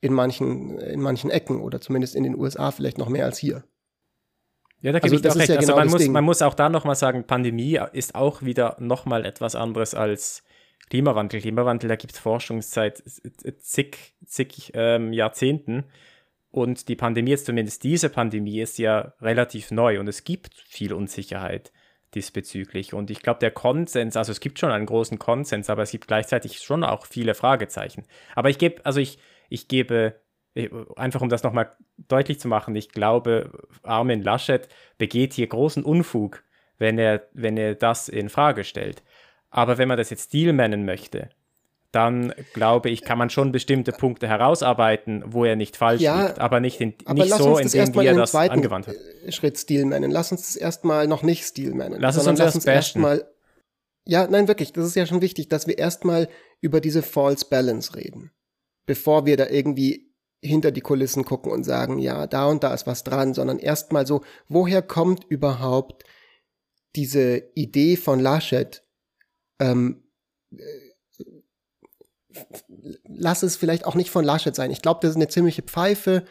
[0.00, 3.64] in, manchen, in manchen Ecken oder zumindest in den USA vielleicht noch mehr als hier.
[4.84, 5.48] Ja, da gebe also, ich dir recht.
[5.48, 8.76] Ja also genau man, muss, man muss auch da nochmal sagen, Pandemie ist auch wieder
[8.78, 10.44] nochmal etwas anderes als
[10.90, 11.40] Klimawandel.
[11.40, 13.02] Klimawandel, da gibt es Forschung seit
[13.60, 15.84] zig, zig ähm, Jahrzehnten.
[16.50, 20.92] Und die Pandemie, jetzt zumindest diese Pandemie, ist ja relativ neu und es gibt viel
[20.92, 21.72] Unsicherheit
[22.14, 22.92] diesbezüglich.
[22.92, 26.08] Und ich glaube, der Konsens, also es gibt schon einen großen Konsens, aber es gibt
[26.08, 28.04] gleichzeitig schon auch viele Fragezeichen.
[28.34, 29.18] Aber ich gebe, also ich,
[29.48, 30.20] ich gebe,
[30.96, 31.72] einfach um das nochmal
[32.08, 33.50] deutlich zu machen, ich glaube,
[33.82, 36.44] Armin Laschet begeht hier großen Unfug,
[36.78, 39.02] wenn er, wenn er das in Frage stellt.
[39.50, 41.28] Aber wenn man das jetzt Stil nennen möchte,
[41.94, 46.40] dann glaube ich, kann man schon bestimmte Punkte herausarbeiten, wo er nicht falsch ja, liegt,
[46.40, 48.96] aber nicht, in, aber nicht so, indem wie er das angewandt hat.
[49.28, 50.10] Schritt Stil nennen.
[50.10, 52.00] Lass uns das erstmal noch nicht Stil nennen.
[52.00, 53.28] Lass uns, lass uns erstmal.
[54.06, 56.28] Ja, nein, wirklich, das ist ja schon wichtig, dass wir erstmal
[56.60, 58.32] über diese False Balance reden.
[58.86, 60.13] Bevor wir da irgendwie
[60.44, 64.06] hinter die Kulissen gucken und sagen, ja, da und da ist was dran, sondern erstmal
[64.06, 66.04] so, woher kommt überhaupt
[66.94, 68.84] diese Idee von Laschet,
[69.58, 70.04] ähm,
[73.04, 74.70] lass es vielleicht auch nicht von Laschet sein.
[74.70, 76.24] Ich glaube, das ist eine ziemliche Pfeife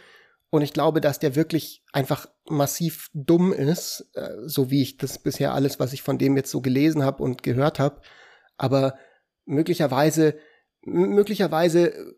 [0.49, 5.17] und ich glaube, dass der wirklich einfach massiv dumm ist, äh, so wie ich das
[5.17, 8.01] bisher alles, was ich von dem jetzt so gelesen habe und gehört habe.
[8.57, 8.95] Aber
[9.45, 10.37] möglicherweise,
[10.81, 12.15] möglicherweise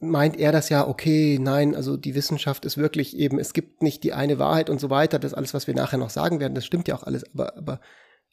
[0.00, 4.04] meint er das ja, okay, nein, also die Wissenschaft ist wirklich eben, es gibt nicht
[4.04, 6.64] die eine Wahrheit und so weiter, das alles, was wir nachher noch sagen werden, das
[6.64, 7.80] stimmt ja auch alles, aber, aber,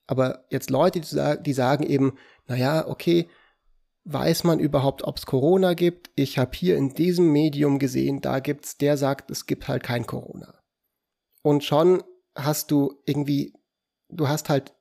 [0.08, 3.28] aber jetzt Leute, die sagen, eben, naja, okay,
[4.06, 6.12] weiß man überhaupt, ob es Corona gibt?
[6.16, 10.06] Ich habe hier in diesem Medium gesehen, da gibt's, der sagt, es gibt halt kein
[10.06, 10.60] Corona.
[11.42, 12.04] Und schon
[12.36, 13.54] hast du irgendwie,
[14.10, 14.74] du hast halt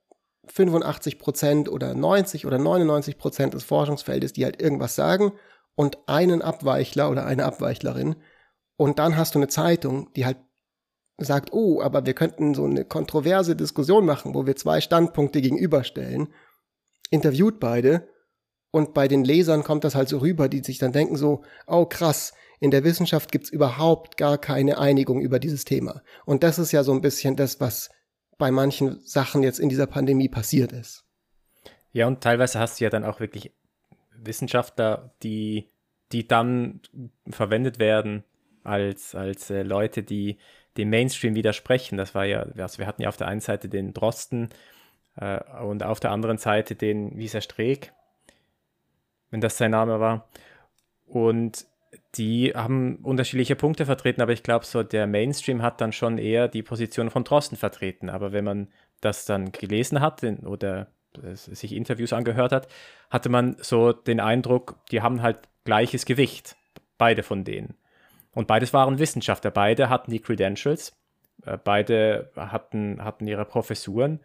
[0.46, 5.33] 85 Prozent oder 90 oder 99 Prozent des Forschungsfeldes, die halt irgendwas sagen
[5.74, 8.16] und einen Abweichler oder eine Abweichlerin.
[8.76, 10.38] Und dann hast du eine Zeitung, die halt
[11.18, 16.28] sagt, oh, aber wir könnten so eine kontroverse Diskussion machen, wo wir zwei Standpunkte gegenüberstellen,
[17.11, 18.08] interviewt beide
[18.72, 21.85] und bei den Lesern kommt das halt so rüber, die sich dann denken so, oh
[21.85, 26.02] krass, in der Wissenschaft gibt's überhaupt gar keine Einigung über dieses Thema.
[26.24, 27.90] Und das ist ja so ein bisschen das, was
[28.38, 31.04] bei manchen Sachen jetzt in dieser Pandemie passiert ist.
[31.92, 33.52] Ja, und teilweise hast du ja dann auch wirklich
[34.24, 35.70] Wissenschaftler, die,
[36.12, 36.80] die dann
[37.28, 38.24] verwendet werden
[38.64, 40.38] als, als äh, Leute, die
[40.76, 41.98] dem Mainstream widersprechen.
[41.98, 44.48] Das war ja, also wir hatten ja auf der einen Seite den Drosten
[45.16, 47.92] äh, und auf der anderen Seite den Wieser Streeck
[49.32, 50.28] wenn das sein Name war.
[51.06, 51.66] Und
[52.14, 56.46] die haben unterschiedliche Punkte vertreten, aber ich glaube, so der Mainstream hat dann schon eher
[56.46, 58.08] die Position von Drosten vertreten.
[58.08, 58.68] Aber wenn man
[59.00, 60.87] das dann gelesen hat oder
[61.35, 62.68] sich Interviews angehört hat,
[63.11, 66.57] hatte man so den Eindruck, die haben halt gleiches Gewicht,
[66.98, 67.75] beide von denen.
[68.35, 70.96] Und beides waren Wissenschaftler, beide hatten die Credentials,
[71.44, 74.20] äh, beide hatten, hatten ihre Professuren,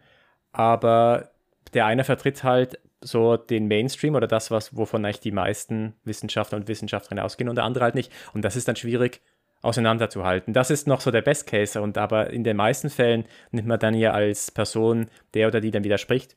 [0.52, 1.30] aber
[1.74, 6.58] der eine vertritt halt so den Mainstream oder das, was, wovon eigentlich die meisten Wissenschaftler
[6.58, 8.12] und Wissenschaftlerinnen ausgehen und der andere halt nicht.
[8.32, 9.20] Und das ist dann schwierig
[9.62, 10.54] auseinanderzuhalten.
[10.54, 13.78] Das ist noch so der Best Case und aber in den meisten Fällen nimmt man
[13.78, 16.36] dann ja als Person, der oder die dann widerspricht,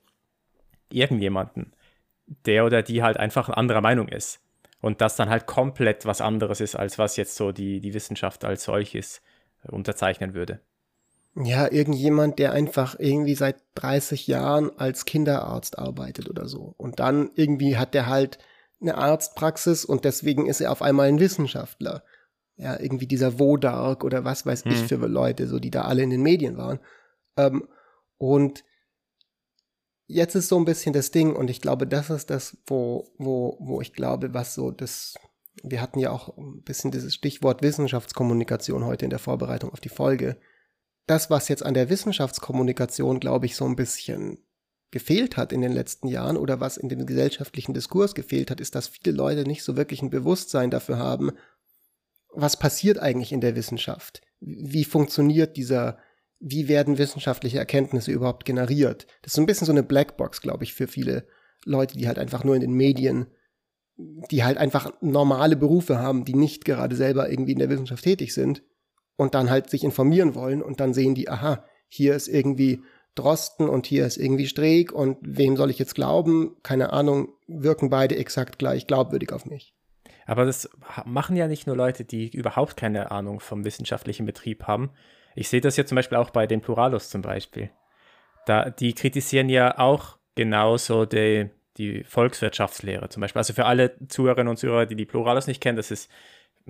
[0.93, 1.73] irgendjemanden,
[2.45, 4.39] der oder die halt einfach anderer Meinung ist.
[4.81, 8.43] Und das dann halt komplett was anderes ist, als was jetzt so die, die Wissenschaft
[8.43, 9.21] als solches
[9.69, 10.59] unterzeichnen würde.
[11.35, 16.73] Ja, irgendjemand, der einfach irgendwie seit 30 Jahren als Kinderarzt arbeitet oder so.
[16.77, 18.39] Und dann irgendwie hat der halt
[18.81, 22.03] eine Arztpraxis und deswegen ist er auf einmal ein Wissenschaftler.
[22.57, 24.71] Ja, irgendwie dieser Wodark oder was weiß mhm.
[24.71, 26.79] ich für Leute, so die da alle in den Medien waren.
[27.37, 27.67] Ähm,
[28.17, 28.63] und
[30.11, 33.57] jetzt ist so ein bisschen das Ding, und ich glaube, das ist das, wo, wo,
[33.59, 35.15] wo ich glaube, was so das,
[35.63, 39.89] wir hatten ja auch ein bisschen dieses Stichwort Wissenschaftskommunikation heute in der Vorbereitung auf die
[39.89, 40.37] Folge
[41.07, 44.37] das, was jetzt an der Wissenschaftskommunikation, glaube ich, so ein bisschen
[44.91, 48.75] gefehlt hat in den letzten Jahren oder was in dem gesellschaftlichen Diskurs gefehlt hat, ist,
[48.75, 51.31] dass viele Leute nicht so wirklich ein Bewusstsein dafür haben,
[52.33, 54.21] was passiert eigentlich in der Wissenschaft?
[54.39, 55.97] Wie funktioniert dieser,
[56.41, 59.05] wie werden wissenschaftliche Erkenntnisse überhaupt generiert?
[59.21, 61.27] Das ist so ein bisschen so eine Blackbox, glaube ich, für viele
[61.63, 63.27] Leute, die halt einfach nur in den Medien,
[63.95, 68.33] die halt einfach normale Berufe haben, die nicht gerade selber irgendwie in der Wissenschaft tätig
[68.33, 68.63] sind
[69.15, 72.81] und dann halt sich informieren wollen und dann sehen die, aha, hier ist irgendwie
[73.13, 76.55] Drosten und hier ist irgendwie Streeck und wem soll ich jetzt glauben?
[76.63, 79.75] Keine Ahnung, wirken beide exakt gleich glaubwürdig auf mich.
[80.25, 80.69] Aber das
[81.05, 84.91] machen ja nicht nur Leute, die überhaupt keine Ahnung vom wissenschaftlichen Betrieb haben.
[85.35, 87.69] Ich sehe das ja zum Beispiel auch bei den Pluralos zum Beispiel.
[88.45, 93.39] Da, die kritisieren ja auch genauso die, die Volkswirtschaftslehre zum Beispiel.
[93.39, 96.11] Also für alle Zuhörerinnen und Zuhörer, die die Pluralos nicht kennen, das ist,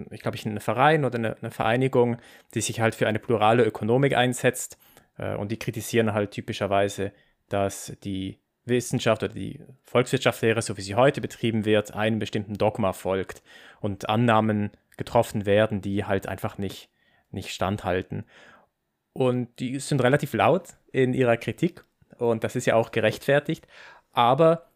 [0.09, 2.17] ich glaube, ein Verein oder eine, eine Vereinigung,
[2.53, 4.77] die sich halt für eine plurale Ökonomik einsetzt
[5.17, 7.11] äh, und die kritisieren halt typischerweise,
[7.49, 12.93] dass die Wissenschaft oder die Volkswirtschaftslehre, so wie sie heute betrieben wird, einem bestimmten Dogma
[12.93, 13.41] folgt
[13.79, 16.89] und Annahmen getroffen werden, die halt einfach nicht,
[17.31, 18.25] nicht standhalten.
[19.13, 21.83] Und die sind relativ laut in ihrer Kritik
[22.17, 23.67] und das ist ja auch gerechtfertigt,
[24.11, 24.67] aber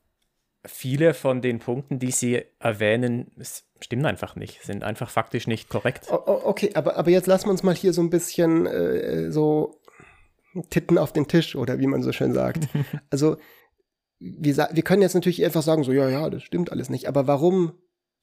[0.65, 3.32] viele von den Punkten, die sie erwähnen,
[3.80, 6.08] stimmen einfach nicht, sind einfach faktisch nicht korrekt.
[6.10, 9.80] Okay, aber, aber jetzt lassen wir uns mal hier so ein bisschen äh, so
[10.69, 12.67] Titten auf den Tisch oder wie man so schön sagt.
[13.10, 13.38] Also
[14.19, 17.08] wir, wir können jetzt natürlich einfach sagen, so, ja, ja, das stimmt alles nicht.
[17.08, 17.74] Aber warum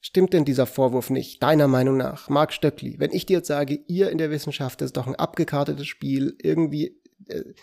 [0.03, 2.99] stimmt denn dieser Vorwurf nicht, deiner Meinung nach, Marc Stöckli?
[2.99, 7.01] Wenn ich dir jetzt sage, ihr in der Wissenschaft, ist doch ein abgekartetes Spiel, irgendwie
[7.27, 7.53] äh,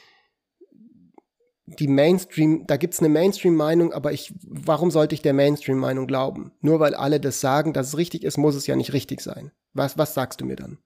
[1.66, 6.52] die Mainstream, da gibt's eine Mainstream-Meinung, aber ich, warum sollte ich der Mainstream-Meinung glauben?
[6.60, 9.52] Nur weil alle das sagen, dass es richtig ist, muss es ja nicht richtig sein.
[9.74, 10.78] Was, was sagst du mir dann?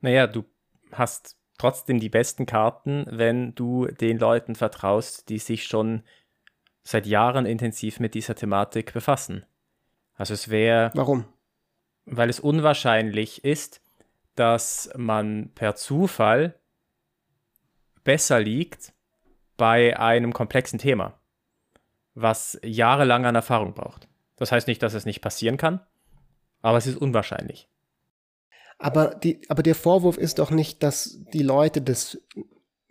[0.00, 0.44] Naja, du
[0.92, 6.02] hast trotzdem die besten Karten, wenn du den Leuten vertraust, die sich schon
[6.84, 9.46] seit Jahren intensiv mit dieser Thematik befassen.
[10.16, 10.90] Also es wäre.
[10.94, 11.26] Warum?
[12.06, 13.80] Weil es unwahrscheinlich ist,
[14.34, 16.58] dass man per Zufall
[18.04, 18.92] besser liegt
[19.56, 21.18] bei einem komplexen Thema,
[22.14, 24.08] was jahrelang an Erfahrung braucht.
[24.36, 25.80] Das heißt nicht, dass es nicht passieren kann,
[26.60, 27.68] aber es ist unwahrscheinlich.
[28.78, 32.20] Aber, die, aber der Vorwurf ist doch nicht, dass die Leute das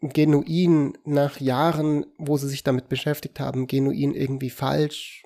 [0.02, 5.25] genuin nach Jahren, wo sie sich damit beschäftigt haben, genuin irgendwie falsch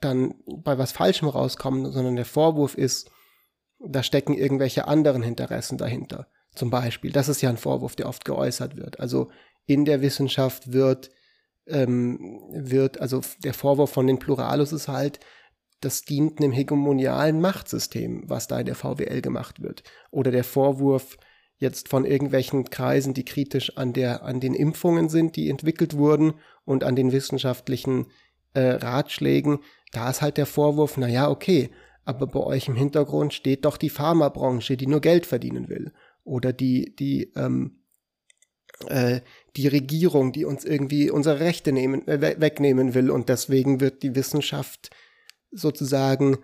[0.00, 3.10] dann bei was Falschem rauskommen, sondern der Vorwurf ist,
[3.78, 6.26] da stecken irgendwelche anderen Interessen dahinter.
[6.54, 9.00] Zum Beispiel, das ist ja ein Vorwurf, der oft geäußert wird.
[9.00, 9.30] Also
[9.66, 11.10] in der Wissenschaft wird,
[11.66, 15.20] ähm, wird, also der Vorwurf von den Pluralus ist halt,
[15.80, 19.82] das dient einem hegemonialen Machtsystem, was da in der VWL gemacht wird.
[20.10, 21.16] Oder der Vorwurf
[21.56, 26.34] jetzt von irgendwelchen Kreisen, die kritisch an, der, an den Impfungen sind, die entwickelt wurden
[26.64, 28.06] und an den wissenschaftlichen
[28.54, 31.70] äh, Ratschlägen, da ist halt der Vorwurf, na ja, okay,
[32.04, 35.92] aber bei euch im Hintergrund steht doch die Pharmabranche, die nur Geld verdienen will.
[36.24, 37.82] Oder die, die, ähm,
[38.86, 39.20] äh,
[39.56, 44.14] die Regierung, die uns irgendwie unsere Rechte nehmen, äh, wegnehmen will und deswegen wird die
[44.14, 44.90] Wissenschaft
[45.50, 46.38] sozusagen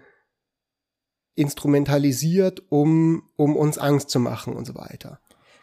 [1.35, 5.21] instrumentalisiert, um, um uns Angst zu machen und so weiter.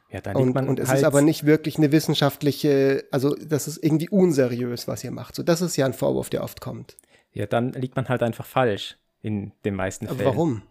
[0.09, 3.67] Ja, da und, man und es halt ist aber nicht wirklich eine wissenschaftliche, also das
[3.67, 5.35] ist irgendwie unseriös, was ihr macht.
[5.35, 6.95] So, das ist ja ein Vorwurf, der oft kommt.
[7.33, 10.29] Ja, dann liegt man halt einfach falsch in den meisten aber Fällen.
[10.29, 10.61] Warum?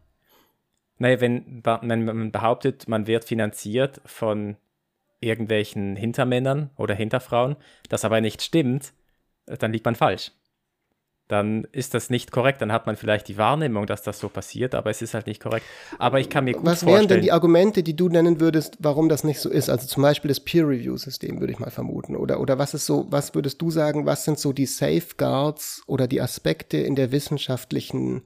[0.98, 4.56] Naja, wenn, wenn man behauptet, man wird finanziert von
[5.20, 7.56] irgendwelchen Hintermännern oder Hinterfrauen,
[7.88, 8.92] das aber nicht stimmt,
[9.46, 10.32] dann liegt man falsch
[11.32, 12.62] dann ist das nicht korrekt.
[12.62, 15.42] Dann hat man vielleicht die Wahrnehmung, dass das so passiert, aber es ist halt nicht
[15.42, 15.66] korrekt.
[15.98, 16.94] Aber ich kann mir gut Was vorstellen.
[16.94, 19.68] Was wären denn die Argumente, die du nennen würdest, warum das nicht so ist?
[19.68, 22.14] Also zum Beispiel das Peer-Review-System, würde ich mal vermuten.
[22.14, 26.06] Oder, oder was ist so, was würdest du sagen, was sind so die Safeguards oder
[26.06, 28.22] die Aspekte in der wissenschaftlichen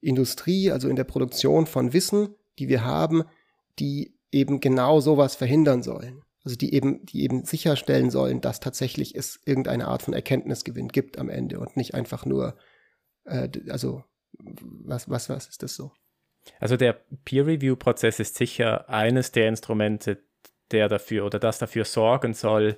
[0.00, 3.24] Industrie, also in der Produktion von Wissen, die wir haben,
[3.78, 6.22] die eben genau sowas verhindern sollen?
[6.44, 11.18] Also die eben, die eben sicherstellen sollen, dass tatsächlich es irgendeine Art von Erkenntnisgewinn gibt
[11.18, 12.56] am Ende und nicht einfach nur,
[13.24, 14.04] äh, also
[14.38, 15.92] was, was, was ist das so?
[16.58, 20.24] Also der Peer-Review-Prozess ist sicher eines der Instrumente,
[20.72, 22.76] der dafür oder das dafür sorgen soll,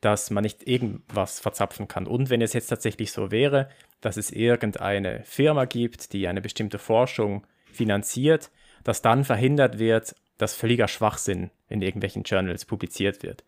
[0.00, 2.06] dass man nicht irgendwas verzapfen kann.
[2.06, 3.68] Und wenn es jetzt tatsächlich so wäre,
[4.00, 8.50] dass es irgendeine Firma gibt, die eine bestimmte Forschung finanziert,
[8.84, 13.44] dass dann verhindert wird, dass völliger Schwachsinn in irgendwelchen Journals publiziert wird.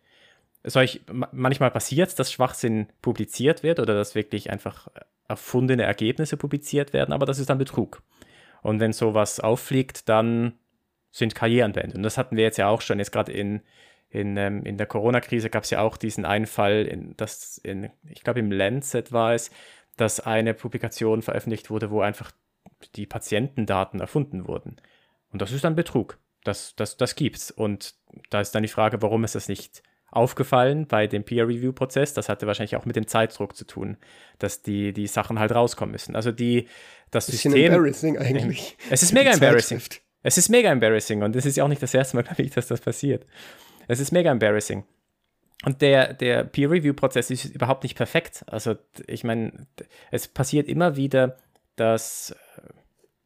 [0.63, 4.89] Solch, manchmal passiert dass Schwachsinn publiziert wird oder dass wirklich einfach
[5.27, 8.01] erfundene Ergebnisse publiziert werden, aber das ist dann Betrug.
[8.61, 10.53] Und wenn sowas auffliegt, dann
[11.11, 11.95] sind Karrieren beendet.
[11.95, 13.61] Und das hatten wir jetzt ja auch schon jetzt gerade in,
[14.09, 17.89] in, ähm, in der Corona-Krise gab es ja auch diesen einen Fall, in, das in,
[18.07, 19.51] ich glaube im Lancet war es,
[19.97, 22.31] dass eine Publikation veröffentlicht wurde, wo einfach
[22.95, 24.77] die Patientendaten erfunden wurden.
[25.31, 26.17] Und das ist dann Betrug.
[26.43, 27.51] Das, das, das gibt's.
[27.51, 27.95] Und
[28.29, 32.13] da ist dann die Frage, warum ist das nicht aufgefallen bei dem Peer-Review-Prozess?
[32.13, 33.97] Das hatte wahrscheinlich auch mit dem Zeitdruck zu tun,
[34.39, 36.15] dass die, die Sachen halt rauskommen müssen.
[36.15, 36.67] Also die,
[37.11, 37.73] das Bisschen System.
[37.73, 38.77] embarrassing eigentlich.
[38.89, 39.81] Es ist mega embarrassing.
[40.23, 42.51] Es ist mega embarrassing und es ist ja auch nicht das erste Mal, glaube ich,
[42.51, 43.25] dass das passiert.
[43.87, 44.83] Es ist mega embarrassing.
[45.65, 48.45] Und der, der Peer-Review-Prozess ist überhaupt nicht perfekt.
[48.47, 48.75] Also,
[49.07, 49.67] ich meine,
[50.09, 51.37] es passiert immer wieder,
[51.75, 52.33] dass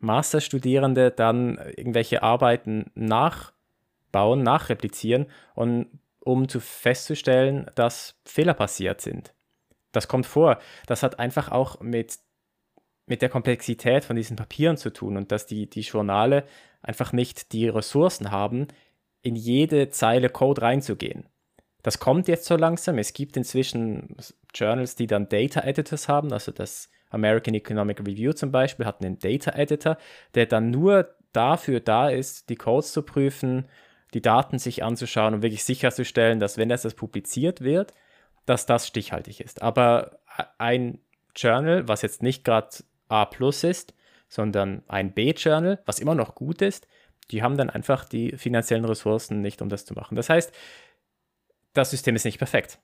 [0.03, 5.87] Masterstudierende dann irgendwelche Arbeiten nachbauen, nachreplizieren, und,
[6.19, 9.33] um zu festzustellen, dass Fehler passiert sind.
[9.91, 10.59] Das kommt vor.
[10.87, 12.19] Das hat einfach auch mit,
[13.05, 16.45] mit der Komplexität von diesen Papieren zu tun und dass die, die Journale
[16.81, 18.67] einfach nicht die Ressourcen haben,
[19.21, 21.27] in jede Zeile Code reinzugehen.
[21.81, 22.97] Das kommt jetzt so langsam.
[22.97, 24.15] Es gibt inzwischen
[24.53, 26.31] Journals, die dann Data Editors haben.
[26.31, 29.97] Also das American Economic Review zum Beispiel hat einen Data Editor,
[30.35, 33.65] der dann nur dafür da ist, die Codes zu prüfen,
[34.13, 37.93] die Daten sich anzuschauen und wirklich sicherzustellen, dass wenn das publiziert wird,
[38.45, 39.61] dass das stichhaltig ist.
[39.61, 40.19] Aber
[40.57, 40.99] ein
[41.35, 42.69] Journal, was jetzt nicht gerade
[43.07, 43.93] A plus ist,
[44.27, 46.87] sondern ein B-Journal, was immer noch gut ist,
[47.31, 50.15] die haben dann einfach die finanziellen Ressourcen nicht, um das zu machen.
[50.15, 50.53] Das heißt,
[51.73, 52.79] das System ist nicht perfekt.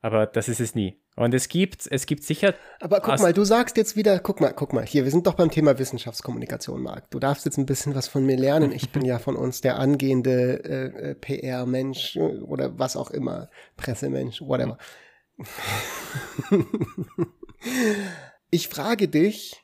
[0.00, 1.01] Aber das ist es nie.
[1.14, 2.54] Und es gibt, es gibt sicher.
[2.80, 5.34] Aber guck mal, du sagst jetzt wieder, guck mal, guck mal, hier, wir sind doch
[5.34, 7.10] beim Thema Wissenschaftskommunikation, Marc.
[7.10, 8.72] Du darfst jetzt ein bisschen was von mir lernen.
[8.72, 14.40] Ich bin ja von uns der angehende äh, äh PR-Mensch oder was auch immer, Pressemensch,
[14.40, 14.78] whatever.
[18.50, 19.61] ich frage dich,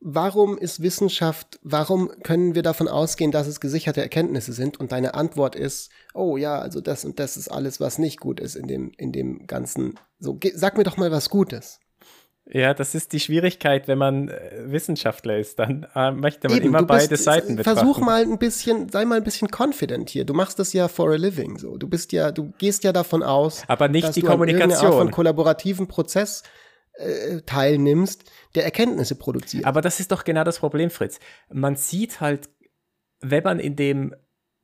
[0.00, 4.78] warum ist Wissenschaft, warum können wir davon ausgehen, dass es gesicherte Erkenntnisse sind?
[4.78, 8.40] Und deine Antwort ist, oh ja, also das und das ist alles, was nicht gut
[8.40, 9.94] ist in dem, in dem ganzen.
[10.18, 11.80] So, sag mir doch mal was Gutes.
[12.50, 16.68] Ja, das ist die Schwierigkeit, wenn man äh, Wissenschaftler ist, dann äh, möchte man Eben,
[16.68, 17.78] immer beide bist, Seiten betrachten.
[17.78, 20.24] Versuch mal ein bisschen, sei mal ein bisschen confident hier.
[20.24, 21.76] Du machst das ja for a living, so.
[21.76, 26.42] Du bist ja, du gehst ja davon aus, aber nicht die Kommunikation von kollaborativen Prozess
[26.98, 29.64] äh, teilnimmst, der Erkenntnisse produziert.
[29.64, 31.18] Aber das ist doch genau das Problem, Fritz.
[31.52, 32.48] Man sieht halt,
[33.20, 34.14] wenn man in dem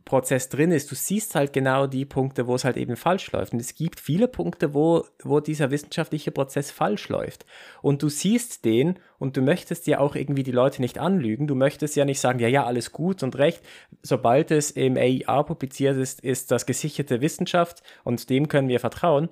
[0.04, 3.54] Prozess drin ist, du siehst halt genau die Punkte, wo es halt eben falsch läuft.
[3.54, 7.46] Und es gibt viele Punkte, wo, wo dieser wissenschaftliche Prozess falsch läuft.
[7.80, 11.46] Und du siehst den und du möchtest ja auch irgendwie die Leute nicht anlügen.
[11.46, 13.62] Du möchtest ja nicht sagen, ja, ja, alles gut und recht.
[14.02, 19.30] Sobald es im AIA publiziert ist, ist das gesicherte Wissenschaft und dem können wir vertrauen.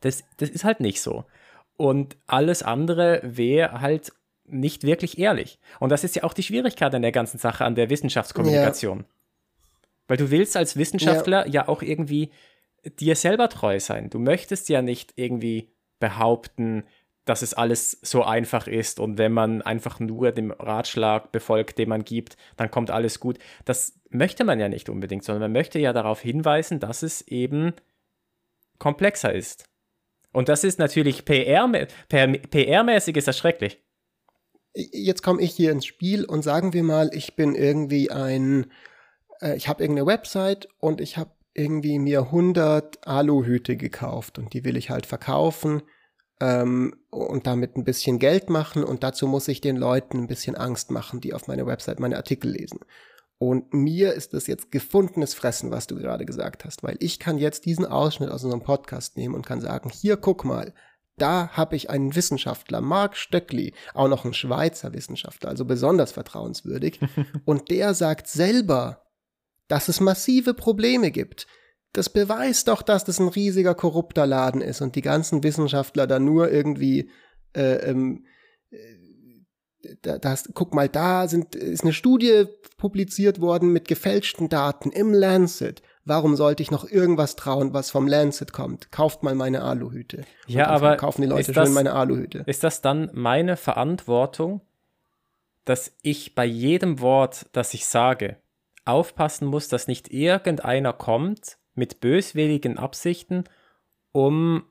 [0.00, 1.24] Das, das ist halt nicht so.
[1.76, 4.12] Und alles andere wäre halt
[4.44, 5.58] nicht wirklich ehrlich.
[5.80, 8.98] Und das ist ja auch die Schwierigkeit an der ganzen Sache, an der Wissenschaftskommunikation.
[8.98, 9.04] Ja.
[10.08, 11.52] Weil du willst als Wissenschaftler ja.
[11.52, 12.30] ja auch irgendwie
[12.98, 14.10] dir selber treu sein.
[14.10, 16.84] Du möchtest ja nicht irgendwie behaupten,
[17.24, 21.88] dass es alles so einfach ist und wenn man einfach nur dem Ratschlag befolgt, den
[21.88, 23.38] man gibt, dann kommt alles gut.
[23.64, 27.74] Das möchte man ja nicht unbedingt, sondern man möchte ja darauf hinweisen, dass es eben
[28.78, 29.66] komplexer ist.
[30.32, 33.82] Und das ist natürlich PR-mäßig PR ist das schrecklich.
[34.74, 38.72] Jetzt komme ich hier ins Spiel und sagen wir mal, ich bin irgendwie ein,
[39.40, 44.64] äh, ich habe irgendeine Website und ich habe irgendwie mir 100 Aluhüte gekauft und die
[44.64, 45.82] will ich halt verkaufen
[46.40, 50.56] ähm, und damit ein bisschen Geld machen und dazu muss ich den Leuten ein bisschen
[50.56, 52.80] Angst machen, die auf meiner Website meine Artikel lesen.
[53.42, 57.38] Und mir ist das jetzt gefundenes Fressen, was du gerade gesagt hast, weil ich kann
[57.38, 60.72] jetzt diesen Ausschnitt aus unserem Podcast nehmen und kann sagen, hier guck mal,
[61.18, 67.00] da habe ich einen Wissenschaftler, Mark Stöckli, auch noch ein Schweizer Wissenschaftler, also besonders vertrauenswürdig,
[67.44, 69.02] und der sagt selber,
[69.66, 71.48] dass es massive Probleme gibt.
[71.94, 76.20] Das beweist doch, dass das ein riesiger korrupter Laden ist und die ganzen Wissenschaftler da
[76.20, 77.10] nur irgendwie
[77.56, 78.24] äh, ähm,
[80.02, 85.12] da, das, guck mal, da sind, ist eine Studie publiziert worden mit gefälschten Daten im
[85.12, 85.82] Lancet.
[86.04, 88.90] Warum sollte ich noch irgendwas trauen, was vom Lancet kommt?
[88.90, 90.24] Kauft mal meine Aluhüte.
[90.46, 92.42] Ja, aber kaufen die Leute das, schon meine Aluhüte.
[92.46, 94.62] Ist das dann meine Verantwortung,
[95.64, 98.36] dass ich bei jedem Wort, das ich sage,
[98.84, 103.44] aufpassen muss, dass nicht irgendeiner kommt mit böswilligen Absichten,
[104.10, 104.64] um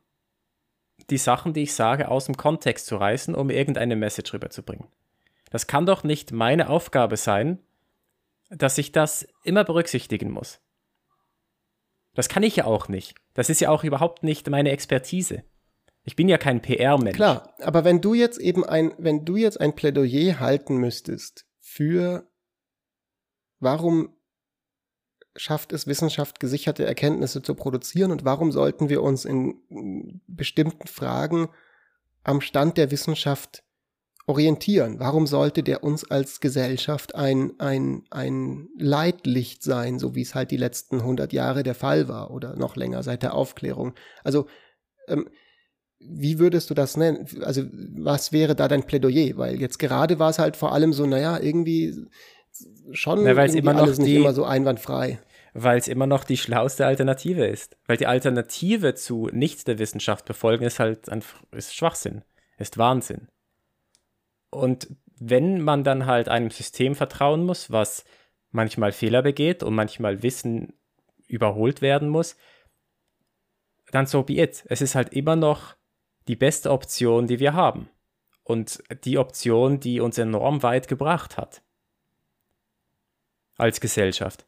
[1.10, 4.88] die Sachen, die ich sage, aus dem Kontext zu reißen, um irgendeine Message rüberzubringen.
[5.52, 7.60] Das kann doch nicht meine Aufgabe sein,
[8.50, 10.60] dass ich das immer berücksichtigen muss.
[12.16, 13.16] Das kann ich ja auch nicht.
[13.34, 15.44] Das ist ja auch überhaupt nicht meine Expertise.
[16.04, 17.16] Ich bin ja kein PR-Mensch.
[17.16, 22.28] Klar, aber wenn du jetzt eben ein, wenn du jetzt ein Plädoyer halten müsstest für
[23.60, 24.16] warum
[25.36, 31.50] schafft es Wissenschaft, gesicherte Erkenntnisse zu produzieren und warum sollten wir uns in bestimmten Fragen
[32.24, 33.64] am Stand der Wissenschaft
[34.32, 35.00] orientieren?
[35.00, 40.52] Warum sollte der uns als Gesellschaft ein, ein, ein Leitlicht sein, so wie es halt
[40.52, 43.94] die letzten 100 Jahre der Fall war oder noch länger seit der Aufklärung?
[44.24, 44.48] Also,
[45.08, 45.30] ähm,
[46.00, 47.28] wie würdest du das nennen?
[47.42, 49.38] Also, was wäre da dein Plädoyer?
[49.38, 52.08] Weil jetzt gerade war es halt vor allem so, naja, irgendwie
[52.94, 55.20] schon Na, irgendwie immer alles nicht die, immer so einwandfrei.
[55.54, 57.78] Weil es immer noch die schlauste Alternative ist.
[57.86, 62.24] Weil die Alternative zu nichts der Wissenschaft befolgen ist halt einfach ist Schwachsinn,
[62.58, 63.28] ist Wahnsinn.
[64.52, 68.06] Und wenn man dann halt einem System vertrauen muss, was
[68.52, 70.74] manchmal Fehler begeht und manchmal Wissen
[71.28, 72.36] überholt werden muss,
[73.92, 74.64] dann so be it.
[74.68, 75.76] Es ist halt immer noch
[76.28, 77.90] die beste Option, die wir haben.
[78.44, 81.62] Und die Option, die uns enorm weit gebracht hat.
[83.58, 84.46] Als Gesellschaft.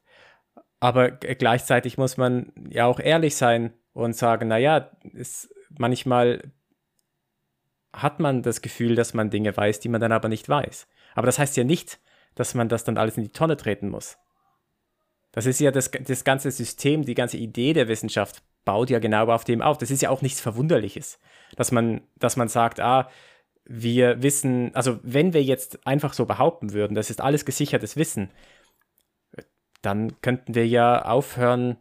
[0.80, 4.92] Aber gleichzeitig muss man ja auch ehrlich sein und sagen, naja,
[5.70, 6.52] manchmal
[7.94, 10.88] hat man das Gefühl, dass man Dinge weiß, die man dann aber nicht weiß.
[11.16, 12.00] Aber das heißt ja nicht,
[12.36, 14.18] dass man das dann alles in die Tonne treten muss.
[15.32, 19.28] Das ist ja das, das ganze System, die ganze Idee der Wissenschaft baut ja genau
[19.28, 19.78] auf dem auf.
[19.78, 21.20] Das ist ja auch nichts Verwunderliches,
[21.56, 23.10] dass man, dass man sagt, ah,
[23.66, 28.32] wir wissen, also wenn wir jetzt einfach so behaupten würden, das ist alles gesichertes Wissen,
[29.82, 31.78] dann könnten wir ja aufhören,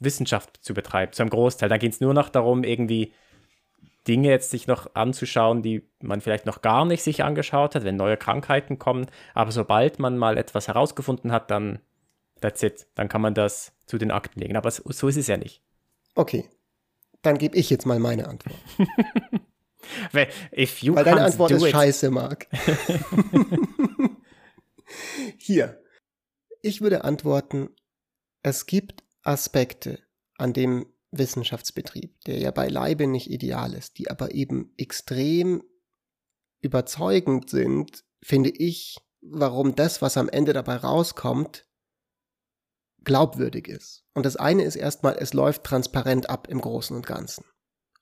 [0.00, 1.68] Wissenschaft zu betreiben, zu einem Großteil.
[1.68, 3.12] Da geht es nur noch darum, irgendwie
[4.08, 7.96] Dinge jetzt sich noch anzuschauen, die man vielleicht noch gar nicht sich angeschaut hat, wenn
[7.96, 9.06] neue Krankheiten kommen.
[9.34, 11.78] Aber sobald man mal etwas herausgefunden hat, dann
[12.40, 12.86] that's it.
[12.94, 14.56] Dann kann man das zu den Akten legen.
[14.56, 15.62] Aber so ist es ja nicht.
[16.14, 16.48] Okay,
[17.22, 18.58] dann gebe ich jetzt mal meine Antwort.
[20.12, 20.28] Weil
[21.04, 21.70] deine Antwort ist it.
[21.70, 22.46] scheiße, Marc.
[25.38, 25.82] Hier.
[26.60, 27.70] Ich würde antworten,
[28.42, 29.98] es gibt Aspekte
[30.36, 35.62] an dem Wissenschaftsbetrieb, der ja beileibe nicht ideal ist, die aber eben extrem
[36.60, 41.66] überzeugend sind, finde ich, warum das, was am Ende dabei rauskommt,
[43.04, 44.04] glaubwürdig ist.
[44.14, 47.44] Und das eine ist erstmal, es läuft transparent ab im Großen und Ganzen.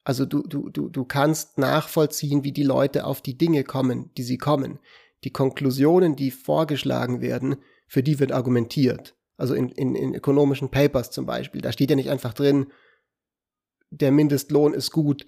[0.04, 4.22] Also du, du, du, du kannst nachvollziehen, wie die Leute auf die Dinge kommen, die
[4.22, 4.78] sie kommen.
[5.24, 7.56] Die Konklusionen, die vorgeschlagen werden,
[7.86, 9.14] für die wird argumentiert.
[9.36, 11.60] Also in, in, in ökonomischen Papers zum Beispiel.
[11.60, 12.66] Da steht ja nicht einfach drin,
[13.90, 15.26] der Mindestlohn ist gut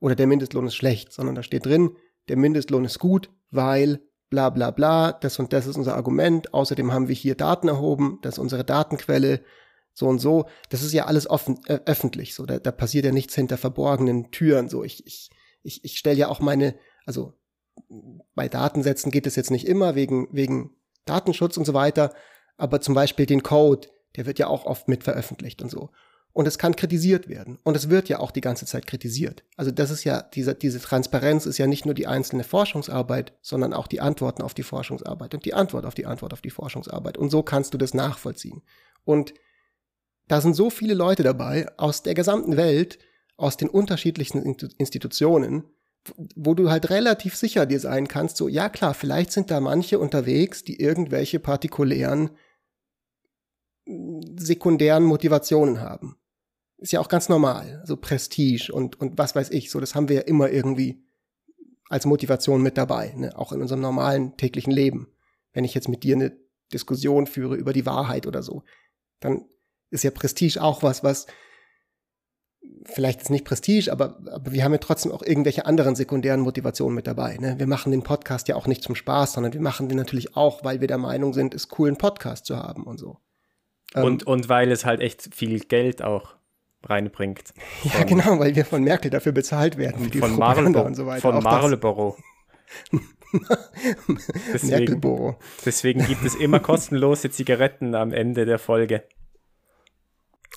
[0.00, 1.96] oder der Mindestlohn ist schlecht, sondern da steht drin,
[2.28, 4.00] der Mindestlohn ist gut, weil
[4.30, 8.18] bla bla bla, das und das ist unser Argument, außerdem haben wir hier Daten erhoben,
[8.22, 9.42] das ist unsere Datenquelle,
[9.92, 10.46] so und so.
[10.70, 14.30] Das ist ja alles offen, äh, öffentlich, so, da, da passiert ja nichts hinter verborgenen
[14.30, 14.84] Türen, so.
[14.84, 15.30] Ich, ich,
[15.62, 17.34] ich, ich stelle ja auch meine, also
[18.34, 22.14] bei Datensätzen geht es jetzt nicht immer wegen, wegen Datenschutz und so weiter,
[22.56, 25.90] aber zum Beispiel den Code, der wird ja auch oft mit veröffentlicht und so.
[26.34, 27.58] Und es kann kritisiert werden.
[27.62, 29.44] Und es wird ja auch die ganze Zeit kritisiert.
[29.56, 33.74] Also das ist ja, diese, diese Transparenz ist ja nicht nur die einzelne Forschungsarbeit, sondern
[33.74, 37.18] auch die Antworten auf die Forschungsarbeit und die Antwort auf die Antwort auf die Forschungsarbeit.
[37.18, 38.62] Und so kannst du das nachvollziehen.
[39.04, 39.34] Und
[40.28, 42.98] da sind so viele Leute dabei aus der gesamten Welt,
[43.36, 44.42] aus den unterschiedlichsten
[44.78, 45.64] Institutionen,
[46.34, 49.98] wo du halt relativ sicher dir sein kannst, so, ja klar, vielleicht sind da manche
[49.98, 52.30] unterwegs, die irgendwelche partikulären
[53.84, 56.16] sekundären Motivationen haben
[56.82, 60.08] ist ja auch ganz normal, so Prestige und, und was weiß ich, so, das haben
[60.08, 61.04] wir ja immer irgendwie
[61.88, 63.36] als Motivation mit dabei, ne?
[63.38, 65.08] auch in unserem normalen täglichen Leben.
[65.52, 66.36] Wenn ich jetzt mit dir eine
[66.72, 68.64] Diskussion führe über die Wahrheit oder so,
[69.20, 69.44] dann
[69.90, 71.26] ist ja Prestige auch was, was
[72.84, 76.94] vielleicht ist nicht Prestige, aber, aber wir haben ja trotzdem auch irgendwelche anderen sekundären Motivationen
[76.94, 77.36] mit dabei.
[77.36, 77.58] Ne?
[77.58, 80.64] Wir machen den Podcast ja auch nicht zum Spaß, sondern wir machen den natürlich auch,
[80.64, 83.18] weil wir der Meinung sind, es cool, einen Podcast zu haben und so.
[83.94, 86.34] Und, ähm, und weil es halt echt viel Geld auch
[86.88, 87.52] reinbringt.
[87.84, 90.10] Ja, genau, weil wir von Merkel dafür bezahlt werden.
[90.10, 90.86] Die von Marlboro.
[90.86, 91.20] Und so weiter.
[91.20, 92.16] Von Marlboro.
[94.52, 95.00] deswegen,
[95.64, 99.04] deswegen gibt es immer kostenlose Zigaretten am Ende der Folge.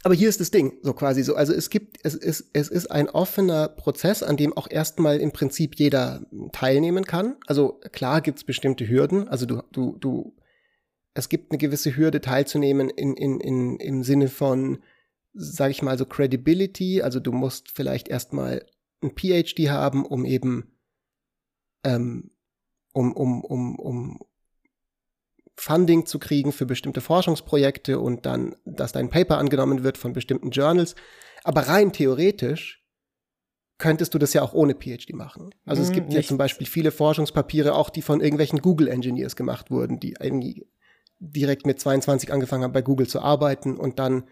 [0.06, 1.36] Aber hier ist das Ding, so quasi so.
[1.36, 5.32] Also es gibt, es ist, es ist ein offener Prozess, an dem auch erstmal im
[5.32, 6.22] Prinzip jeder
[6.52, 7.38] teilnehmen kann.
[7.48, 9.28] Also klar gibt es bestimmte Hürden.
[9.28, 10.36] Also du, du, du,
[11.16, 14.78] es gibt eine gewisse Hürde teilzunehmen in, in, in, im Sinne von,
[15.36, 17.02] sage ich mal, so Credibility.
[17.02, 18.66] Also du musst vielleicht erstmal
[19.04, 20.76] ein PhD haben, um eben
[21.84, 22.32] ähm,
[22.94, 24.20] um, um, um, um
[25.58, 30.52] Funding zu kriegen für bestimmte Forschungsprojekte und dann, dass dein Paper angenommen wird von bestimmten
[30.52, 30.96] Journals.
[31.44, 32.84] Aber rein theoretisch
[33.78, 35.54] könntest du das ja auch ohne PhD machen.
[35.66, 39.36] Also es hm, gibt ja zum Beispiel viele Forschungspapiere, auch die von irgendwelchen Google Engineers
[39.36, 40.66] gemacht wurden, die irgendwie
[41.20, 44.26] direkt mit 22 angefangen haben, bei Google zu arbeiten und dann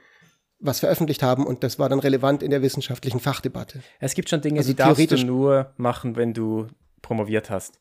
[0.63, 3.81] was veröffentlicht haben und das war dann relevant in der wissenschaftlichen Fachdebatte.
[3.99, 6.67] Es gibt schon Dinge, also die darfst du nur machen, wenn du
[7.01, 7.79] promoviert hast.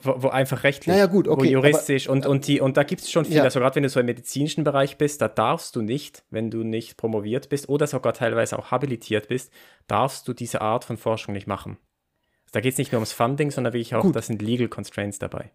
[0.00, 2.84] Wo, wo einfach rechtlich, naja, gut, okay, wo juristisch aber, und, und, die, und da
[2.84, 3.44] gibt es schon viel, ja.
[3.44, 6.62] also gerade wenn du so im medizinischen Bereich bist, da darfst du nicht, wenn du
[6.62, 9.52] nicht promoviert bist oder sogar teilweise auch habilitiert bist,
[9.88, 11.78] darfst du diese Art von Forschung nicht machen.
[12.44, 15.18] Also da geht es nicht nur ums Funding, sondern wirklich auch, da sind Legal Constraints
[15.18, 15.50] dabei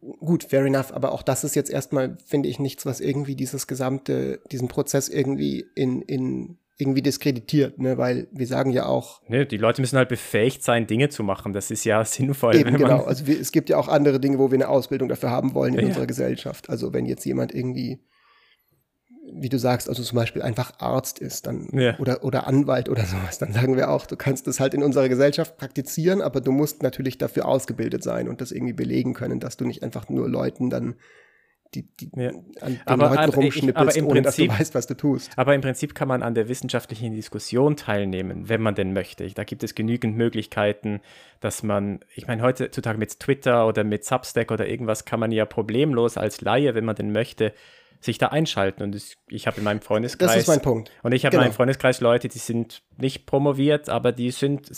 [0.00, 3.66] gut, fair enough, aber auch das ist jetzt erstmal, finde ich, nichts, was irgendwie dieses
[3.66, 9.20] gesamte, diesen Prozess irgendwie in, in irgendwie diskreditiert, ne, weil wir sagen ja auch.
[9.28, 11.52] Ne, die Leute müssen halt befähigt sein, Dinge zu machen.
[11.52, 12.54] Das ist ja sinnvoll.
[12.54, 13.02] Eben, genau.
[13.02, 15.74] Also wir, es gibt ja auch andere Dinge, wo wir eine Ausbildung dafür haben wollen
[15.74, 15.86] in ja.
[15.88, 16.70] unserer Gesellschaft.
[16.70, 18.00] Also wenn jetzt jemand irgendwie
[19.32, 21.98] wie du sagst, also zum Beispiel einfach Arzt ist dann ja.
[21.98, 25.08] oder, oder Anwalt oder sowas, dann sagen wir auch, du kannst das halt in unserer
[25.08, 29.56] Gesellschaft praktizieren, aber du musst natürlich dafür ausgebildet sein und das irgendwie belegen können, dass
[29.56, 30.96] du nicht einfach nur Leuten dann
[31.74, 32.30] die, die ja.
[32.60, 35.30] an den aber, Leuten rumschnippelst, ohne dass du weißt, was du tust.
[35.36, 39.28] Aber im Prinzip kann man an der wissenschaftlichen Diskussion teilnehmen, wenn man denn möchte.
[39.28, 41.00] Da gibt es genügend Möglichkeiten,
[41.40, 45.44] dass man, ich meine, heutzutage mit Twitter oder mit Substack oder irgendwas kann man ja
[45.44, 47.52] problemlos als Laie, wenn man denn möchte,
[48.00, 48.82] sich da einschalten.
[48.82, 50.32] Und ich, ich habe in meinem Freundeskreis.
[50.32, 50.90] Das ist mein Punkt.
[51.02, 51.42] Und ich habe genau.
[51.42, 54.70] in meinem Freundeskreis Leute, die sind nicht promoviert, aber die sind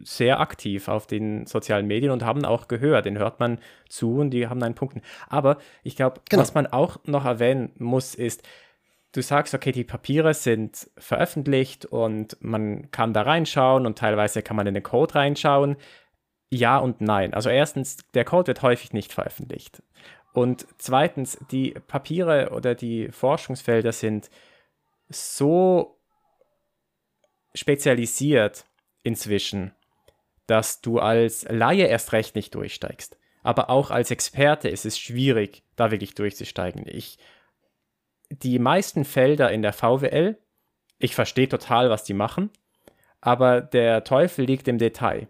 [0.00, 3.06] sehr aktiv auf den sozialen Medien und haben auch gehört.
[3.06, 3.58] Den hört man
[3.88, 4.98] zu und die haben einen Punkt.
[5.28, 6.42] Aber ich glaube, genau.
[6.42, 8.42] was man auch noch erwähnen muss, ist,
[9.12, 14.56] du sagst, okay, die Papiere sind veröffentlicht und man kann da reinschauen und teilweise kann
[14.56, 15.76] man in den Code reinschauen.
[16.50, 17.32] Ja und nein.
[17.34, 19.82] Also erstens, der Code wird häufig nicht veröffentlicht.
[20.32, 24.30] Und zweitens, die Papiere oder die Forschungsfelder sind
[25.08, 25.98] so
[27.54, 28.64] spezialisiert
[29.02, 29.72] inzwischen,
[30.46, 33.18] dass du als Laie erst recht nicht durchsteigst.
[33.42, 36.86] Aber auch als Experte ist es schwierig, da wirklich durchzusteigen.
[36.86, 37.18] Ich,
[38.30, 40.38] die meisten Felder in der VWL,
[40.98, 42.50] ich verstehe total, was die machen,
[43.20, 45.28] aber der Teufel liegt im Detail.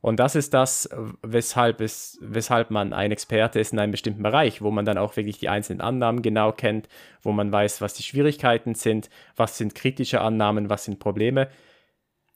[0.00, 0.88] Und das ist das,
[1.22, 5.16] weshalb, es, weshalb man ein Experte ist in einem bestimmten Bereich, wo man dann auch
[5.16, 6.88] wirklich die einzelnen Annahmen genau kennt,
[7.22, 11.48] wo man weiß, was die Schwierigkeiten sind, was sind kritische Annahmen, was sind Probleme.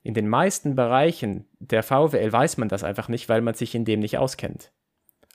[0.03, 3.85] In den meisten Bereichen der VWL weiß man das einfach nicht, weil man sich in
[3.85, 4.73] dem nicht auskennt.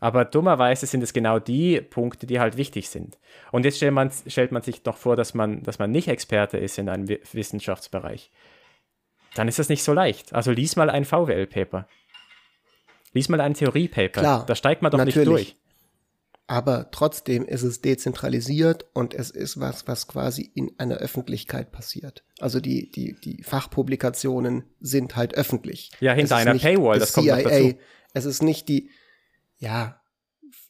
[0.01, 3.17] Aber dummerweise sind es genau die Punkte, die halt wichtig sind.
[3.51, 6.57] Und jetzt stellt man, stellt man sich doch vor, dass man, dass man nicht Experte
[6.57, 8.29] ist in einem Wissenschaftsbereich.
[9.35, 10.33] Dann ist das nicht so leicht.
[10.33, 11.87] Also lies mal ein VWL-Paper.
[13.15, 14.19] Lies mal ein Theoriepaper.
[14.19, 15.15] Klar, da steigt man doch natürlich.
[15.15, 15.55] nicht durch.
[16.47, 22.25] Aber trotzdem ist es dezentralisiert und es ist was, was quasi in einer Öffentlichkeit passiert.
[22.39, 25.91] Also die, die, die Fachpublikationen sind halt öffentlich.
[26.01, 27.73] Ja, hinter einer Paywall, das kommt CIA, noch dazu.
[28.13, 28.91] Es ist nicht die,
[29.57, 30.01] ja,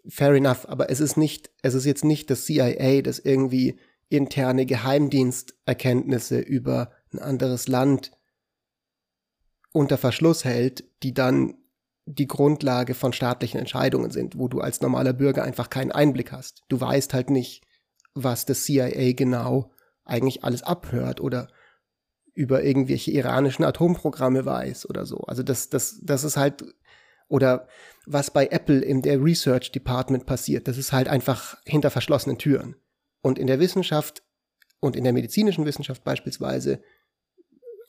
[0.07, 4.67] fair enough, aber es ist nicht, es ist jetzt nicht das CIA, das irgendwie interne
[4.67, 8.11] Geheimdiensterkenntnisse über ein anderes Land
[9.73, 11.55] unter Verschluss hält, die dann
[12.05, 16.63] die Grundlage von staatlichen Entscheidungen sind, wo du als normaler Bürger einfach keinen Einblick hast.
[16.69, 17.63] Du weißt halt nicht,
[18.13, 19.71] was das CIA genau
[20.05, 21.47] eigentlich alles abhört oder
[22.33, 25.19] über irgendwelche iranischen Atomprogramme weiß oder so.
[25.21, 26.63] Also das, das, das ist halt,
[27.27, 27.67] oder
[28.05, 32.75] was bei Apple in der Research Department passiert, das ist halt einfach hinter verschlossenen Türen.
[33.21, 34.21] Und in der Wissenschaft
[34.79, 36.81] und in der medizinischen Wissenschaft beispielsweise,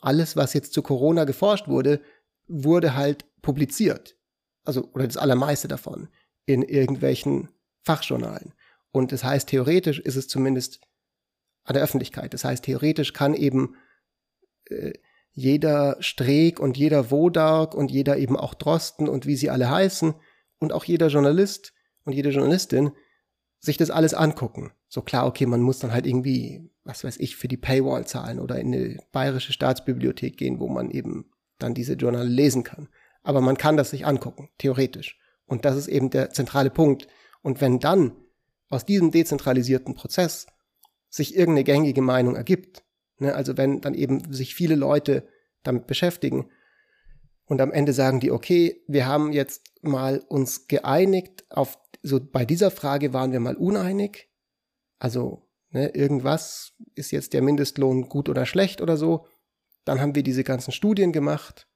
[0.00, 2.00] alles, was jetzt zu Corona geforscht wurde,
[2.48, 4.16] wurde halt publiziert.
[4.64, 6.08] Also, oder das allermeiste davon
[6.44, 7.48] in irgendwelchen
[7.82, 8.52] Fachjournalen.
[8.90, 10.80] Und das heißt, theoretisch ist es zumindest
[11.64, 12.34] an der Öffentlichkeit.
[12.34, 13.76] Das heißt, theoretisch kann eben
[14.66, 14.92] äh,
[15.32, 20.14] jeder Streeck und jeder Wodark und jeder eben auch Drosten und wie sie alle heißen
[20.58, 21.74] und auch jeder Journalist
[22.04, 22.92] und jede Journalistin
[23.60, 24.72] sich das alles angucken.
[24.88, 28.38] So klar, okay, man muss dann halt irgendwie, was weiß ich, für die Paywall zahlen
[28.38, 32.88] oder in eine bayerische Staatsbibliothek gehen, wo man eben dann diese Journale lesen kann.
[33.22, 35.18] Aber man kann das sich angucken, theoretisch.
[35.46, 37.08] Und das ist eben der zentrale Punkt.
[37.42, 38.12] Und wenn dann
[38.68, 40.46] aus diesem dezentralisierten Prozess
[41.08, 42.84] sich irgendeine gängige Meinung ergibt,
[43.18, 45.28] ne, also wenn dann eben sich viele Leute
[45.62, 46.50] damit beschäftigen
[47.46, 52.44] und am Ende sagen die, okay, wir haben jetzt mal uns geeinigt auf, so bei
[52.44, 54.28] dieser Frage waren wir mal uneinig,
[54.98, 59.26] also ne, irgendwas ist jetzt der Mindestlohn gut oder schlecht oder so,
[59.86, 61.66] dann haben wir diese ganzen Studien gemacht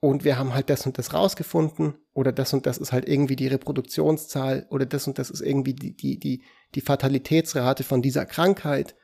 [0.00, 3.36] und wir haben halt das und das rausgefunden oder das und das ist halt irgendwie
[3.36, 6.42] die Reproduktionszahl oder das und das ist irgendwie die, die, die,
[6.74, 8.96] die Fatalitätsrate von dieser Krankheit.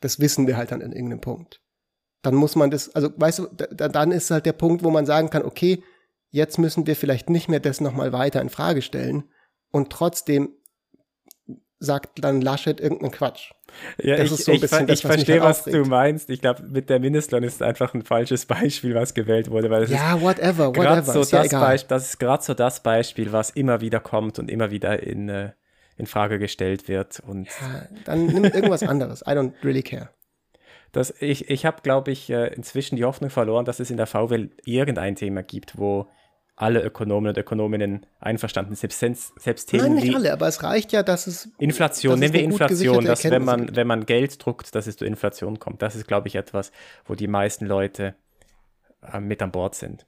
[0.00, 1.62] Das wissen wir halt dann an irgendeinem Punkt.
[2.22, 5.06] Dann muss man das, also weißt du, da, dann ist halt der Punkt, wo man
[5.06, 5.82] sagen kann, okay,
[6.30, 9.24] jetzt müssen wir vielleicht nicht mehr das nochmal weiter in Frage stellen
[9.72, 10.50] und trotzdem
[11.78, 13.50] sagt dann Laschet irgendeinen Quatsch.
[14.02, 16.30] Ja, das ich, so ich, ich das, verstehe, was du meinst.
[16.30, 19.70] Ich glaube, mit der Mindestlohn ist einfach ein falsches Beispiel, was gewählt wurde.
[19.70, 21.02] Weil ja, whatever, whatever.
[21.02, 24.50] So ist das, ja das ist gerade so das Beispiel, was immer wieder kommt und
[24.50, 25.52] immer wieder in, äh,
[25.96, 27.20] in Frage gestellt wird.
[27.20, 29.22] Und ja, dann nimm irgendwas anderes.
[29.22, 30.10] I don't really care.
[30.92, 34.06] Das, ich ich habe, glaube ich, äh, inzwischen die Hoffnung verloren, dass es in der
[34.06, 36.08] VW irgendein Thema gibt, wo
[36.56, 38.92] alle Ökonomen und Ökonominnen einverstanden sind.
[38.92, 41.50] Selbst, selbst Themen Nein, nicht alle, aber es reicht ja, dass es.
[41.58, 45.06] Inflation, dass nehmen wir Inflation, dass wenn man, wenn man Geld druckt, dass es zur
[45.06, 45.82] Inflation kommt.
[45.82, 46.72] Das ist, glaube ich, etwas,
[47.04, 48.14] wo die meisten Leute
[49.12, 50.06] äh, mit an Bord sind.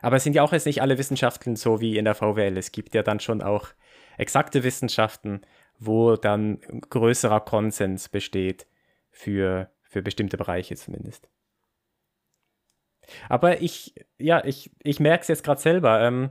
[0.00, 2.56] Aber es sind ja auch jetzt nicht alle Wissenschaften so wie in der VWL.
[2.56, 3.68] Es gibt ja dann schon auch
[4.18, 5.40] exakte Wissenschaften,
[5.80, 8.66] wo dann größerer Konsens besteht
[9.10, 11.28] für, für bestimmte Bereiche zumindest.
[13.28, 16.00] Aber ich, ja, ich, ich merke es jetzt gerade selber.
[16.00, 16.30] Ähm,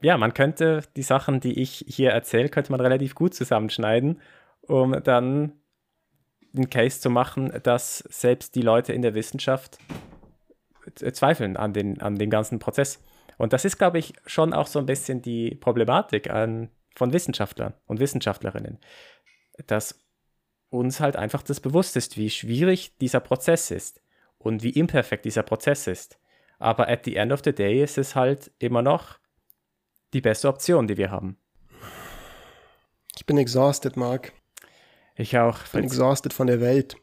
[0.00, 4.20] ja, man könnte die Sachen, die ich hier erzähle, könnte man relativ gut zusammenschneiden,
[4.62, 5.52] um dann
[6.54, 9.78] einen Case zu machen, dass selbst die Leute in der Wissenschaft
[10.94, 13.02] zweifeln an, den, an dem ganzen Prozess.
[13.38, 17.74] Und das ist, glaube ich, schon auch so ein bisschen die Problematik an, von Wissenschaftlern
[17.86, 18.78] und Wissenschaftlerinnen,
[19.66, 20.02] dass
[20.70, 24.00] uns halt einfach das bewusst ist, wie schwierig dieser Prozess ist
[24.46, 26.18] und wie imperfekt dieser Prozess ist.
[26.58, 29.18] Aber at the end of the day ist es halt immer noch
[30.12, 31.36] die beste Option, die wir haben.
[33.16, 34.32] Ich bin exhausted, Mark.
[35.16, 35.64] Ich auch.
[35.64, 36.96] Ich bin exhausted von der Welt.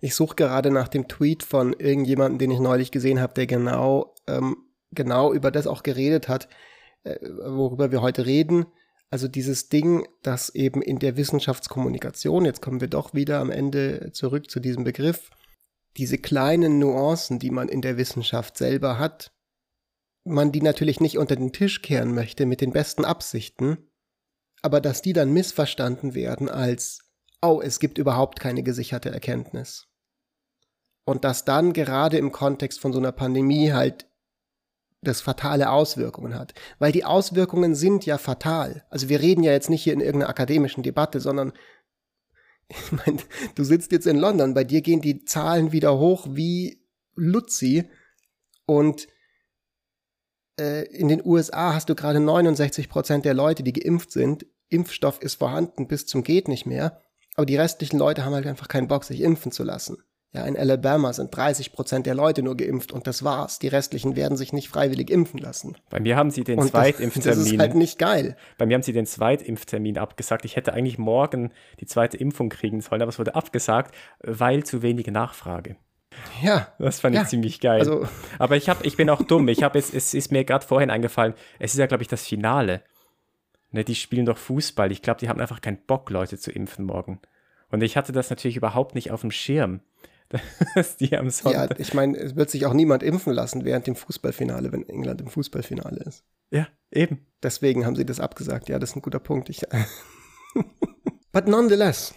[0.00, 4.14] Ich suche gerade nach dem Tweet von irgendjemandem, den ich neulich gesehen habe, der genau,
[4.26, 4.56] ähm,
[4.92, 6.48] genau über das auch geredet hat,
[7.02, 8.66] äh, worüber wir heute reden.
[9.10, 14.12] Also dieses Ding, das eben in der Wissenschaftskommunikation, jetzt kommen wir doch wieder am Ende
[14.12, 15.30] zurück zu diesem Begriff,
[15.98, 19.32] diese kleinen Nuancen, die man in der Wissenschaft selber hat,
[20.24, 23.90] man die natürlich nicht unter den Tisch kehren möchte mit den besten Absichten,
[24.62, 27.00] aber dass die dann missverstanden werden als,
[27.42, 29.86] oh, es gibt überhaupt keine gesicherte Erkenntnis.
[31.04, 34.08] Und dass dann gerade im Kontext von so einer Pandemie halt
[35.00, 36.54] das fatale Auswirkungen hat.
[36.78, 38.84] Weil die Auswirkungen sind ja fatal.
[38.90, 41.52] Also wir reden ja jetzt nicht hier in irgendeiner akademischen Debatte, sondern
[42.68, 43.18] ich meine,
[43.54, 47.88] du sitzt jetzt in London, bei dir gehen die Zahlen wieder hoch wie Luzi
[48.66, 49.08] und
[50.58, 54.46] äh, in den USA hast du gerade 69 Prozent der Leute, die geimpft sind.
[54.68, 57.00] Impfstoff ist vorhanden bis zum geht nicht mehr,
[57.36, 59.98] aber die restlichen Leute haben halt einfach keinen Bock, sich impfen zu lassen.
[60.32, 63.58] Ja, in Alabama sind 30 Prozent der Leute nur geimpft und das war's.
[63.58, 65.76] Die restlichen werden sich nicht freiwillig impfen lassen.
[65.88, 67.38] Bei mir haben sie den und Zweitimpftermin.
[67.38, 68.36] Das ist halt nicht geil.
[68.58, 70.44] Bei mir haben sie den Zweitimpftermin abgesagt.
[70.44, 74.82] Ich hätte eigentlich morgen die zweite Impfung kriegen sollen, aber es wurde abgesagt, weil zu
[74.82, 75.76] wenig Nachfrage.
[76.42, 76.68] Ja.
[76.78, 77.22] Das fand ja.
[77.22, 77.80] ich ziemlich geil.
[77.80, 78.06] Also,
[78.38, 79.48] aber ich, hab, ich bin auch dumm.
[79.48, 82.26] Ich habe es, es ist mir gerade vorhin eingefallen, es ist ja, glaube ich, das
[82.26, 82.82] Finale.
[83.70, 84.92] Ne, die spielen doch Fußball.
[84.92, 87.20] Ich glaube, die haben einfach keinen Bock, Leute zu impfen morgen.
[87.70, 89.80] Und ich hatte das natürlich überhaupt nicht auf dem Schirm.
[90.74, 91.70] Dass die am Sonntag.
[91.70, 95.20] Ja, ich meine, es wird sich auch niemand impfen lassen während dem Fußballfinale, wenn England
[95.20, 96.24] im Fußballfinale ist.
[96.50, 97.26] Ja, eben.
[97.42, 98.68] Deswegen haben sie das abgesagt.
[98.68, 99.48] Ja, das ist ein guter Punkt.
[99.48, 99.62] Ich,
[101.32, 102.14] But nonetheless.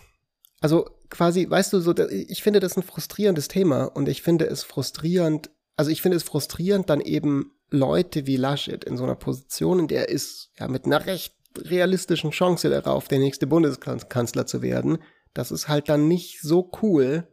[0.61, 4.63] Also quasi, weißt du, so, ich finde das ein frustrierendes Thema und ich finde es
[4.63, 9.79] frustrierend, also ich finde es frustrierend, dann eben Leute wie Laschet in so einer Position,
[9.79, 14.61] in der er ist, ja, mit einer recht realistischen Chance darauf, der nächste Bundeskanzler zu
[14.61, 14.99] werden,
[15.33, 17.27] das ist halt dann nicht so cool,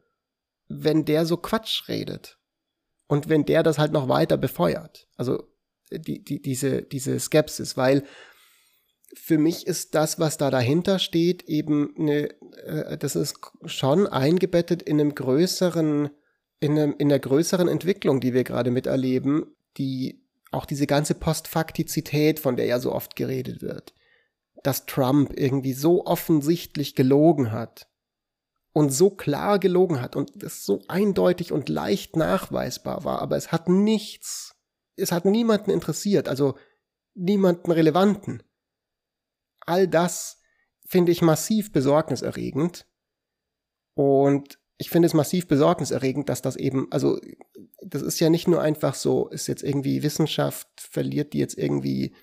[0.68, 2.38] wenn der so Quatsch redet.
[3.06, 5.08] Und wenn der das halt noch weiter befeuert.
[5.16, 5.44] Also
[5.90, 8.04] die, die, diese, diese Skepsis, weil
[9.14, 12.30] für mich ist das, was da dahinter steht, eben eine,
[12.64, 16.10] äh, das ist schon eingebettet in einem größeren,
[16.60, 19.46] in, einem, in einer größeren Entwicklung, die wir gerade miterleben,
[19.78, 23.94] die auch diese ganze Postfaktizität, von der ja so oft geredet wird,
[24.62, 27.86] dass Trump irgendwie so offensichtlich gelogen hat,
[28.72, 33.50] und so klar gelogen hat und es so eindeutig und leicht nachweisbar war, aber es
[33.50, 34.56] hat nichts,
[34.96, 36.56] es hat niemanden interessiert, also
[37.14, 38.42] niemanden relevanten.
[39.60, 40.40] All das
[40.86, 42.86] finde ich massiv besorgniserregend
[43.94, 47.18] und ich finde es massiv besorgniserregend, dass das eben, also
[47.82, 52.14] das ist ja nicht nur einfach so, ist jetzt irgendwie Wissenschaft, verliert die jetzt irgendwie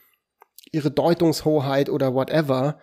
[0.71, 2.79] ihre Deutungshoheit oder whatever,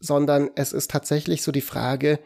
[0.00, 2.20] sondern es ist tatsächlich so die Frage,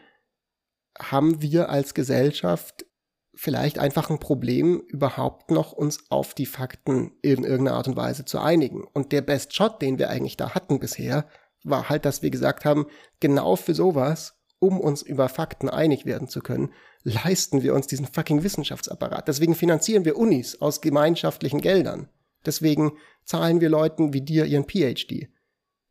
[1.10, 2.86] haben wir als Gesellschaft
[3.34, 8.24] vielleicht einfach ein Problem, überhaupt noch uns auf die Fakten in irgendeiner Art und Weise
[8.24, 8.84] zu einigen.
[8.92, 11.26] Und der Best Shot, den wir eigentlich da hatten bisher,
[11.64, 12.86] war halt, dass wir gesagt haben,
[13.20, 16.72] genau für sowas, um uns über Fakten einig werden zu können,
[17.02, 19.26] leisten wir uns diesen fucking Wissenschaftsapparat.
[19.26, 22.08] Deswegen finanzieren wir Unis aus gemeinschaftlichen Geldern.
[22.44, 22.92] Deswegen
[23.24, 25.28] zahlen wir Leuten wie dir ihren PhD.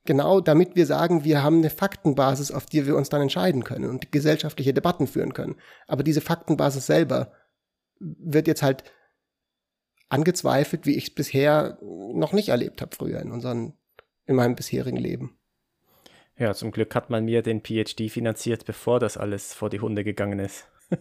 [0.06, 3.90] Genau damit wir sagen, wir haben eine Faktenbasis, auf die wir uns dann entscheiden können
[3.90, 5.58] und gesellschaftliche Debatten führen können.
[5.88, 7.32] Aber diese Faktenbasis selber
[8.00, 8.84] wird jetzt halt
[10.10, 13.74] angezweifelt, wie ich es bisher noch nicht erlebt habe früher in unseren,
[14.26, 15.38] in meinem bisherigen Leben.
[16.38, 20.04] Ja, zum Glück hat man mir den PhD finanziert, bevor das alles vor die Hunde
[20.04, 20.68] gegangen ist.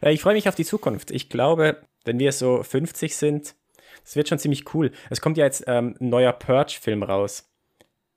[0.00, 1.10] ich freue mich auf die Zukunft.
[1.10, 3.54] Ich glaube, wenn wir so 50 sind,
[4.06, 4.92] das wird schon ziemlich cool.
[5.10, 7.50] Es kommt ja jetzt ähm, ein neuer Purge-Film raus.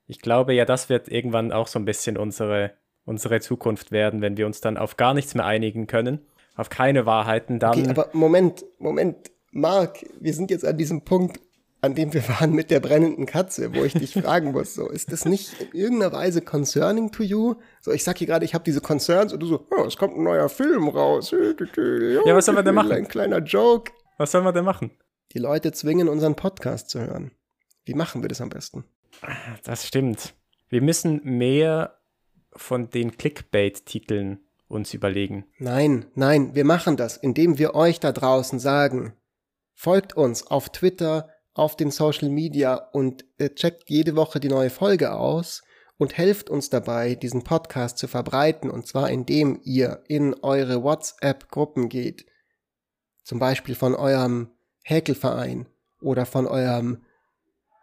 [0.06, 2.74] Ich glaube ja, das wird irgendwann auch so ein bisschen unsere,
[3.04, 6.20] unsere Zukunft werden, wenn wir uns dann auf gar nichts mehr einigen können,
[6.54, 7.80] auf keine Wahrheiten, dann.
[7.80, 11.40] Okay, aber Moment, Moment, Marc, wir sind jetzt an diesem Punkt,
[11.80, 15.10] an dem wir waren mit der brennenden Katze, wo ich dich fragen muss, so, ist
[15.10, 17.56] das nicht in irgendeiner Weise concerning to you?
[17.80, 20.16] So, ich sag hier gerade, ich habe diese Concerns und du so, oh, es kommt
[20.16, 21.32] ein neuer Film raus.
[21.32, 22.92] Ja, was soll man denn machen?
[22.92, 23.90] Ein kleiner Joke.
[24.18, 24.92] Was soll man denn machen?
[25.32, 27.30] Die Leute zwingen, unseren Podcast zu hören.
[27.84, 28.84] Wie machen wir das am besten?
[29.62, 30.34] Das stimmt.
[30.68, 31.98] Wir müssen mehr
[32.52, 35.46] von den Clickbait-Titeln uns überlegen.
[35.58, 39.12] Nein, nein, wir machen das, indem wir euch da draußen sagen,
[39.72, 44.70] folgt uns auf Twitter, auf den Social Media und äh, checkt jede Woche die neue
[44.70, 45.62] Folge aus
[45.96, 51.88] und helft uns dabei, diesen Podcast zu verbreiten, und zwar indem ihr in eure WhatsApp-Gruppen
[51.88, 52.26] geht,
[53.22, 54.50] zum Beispiel von eurem
[54.82, 55.66] Häkelverein
[56.00, 57.02] oder von eurem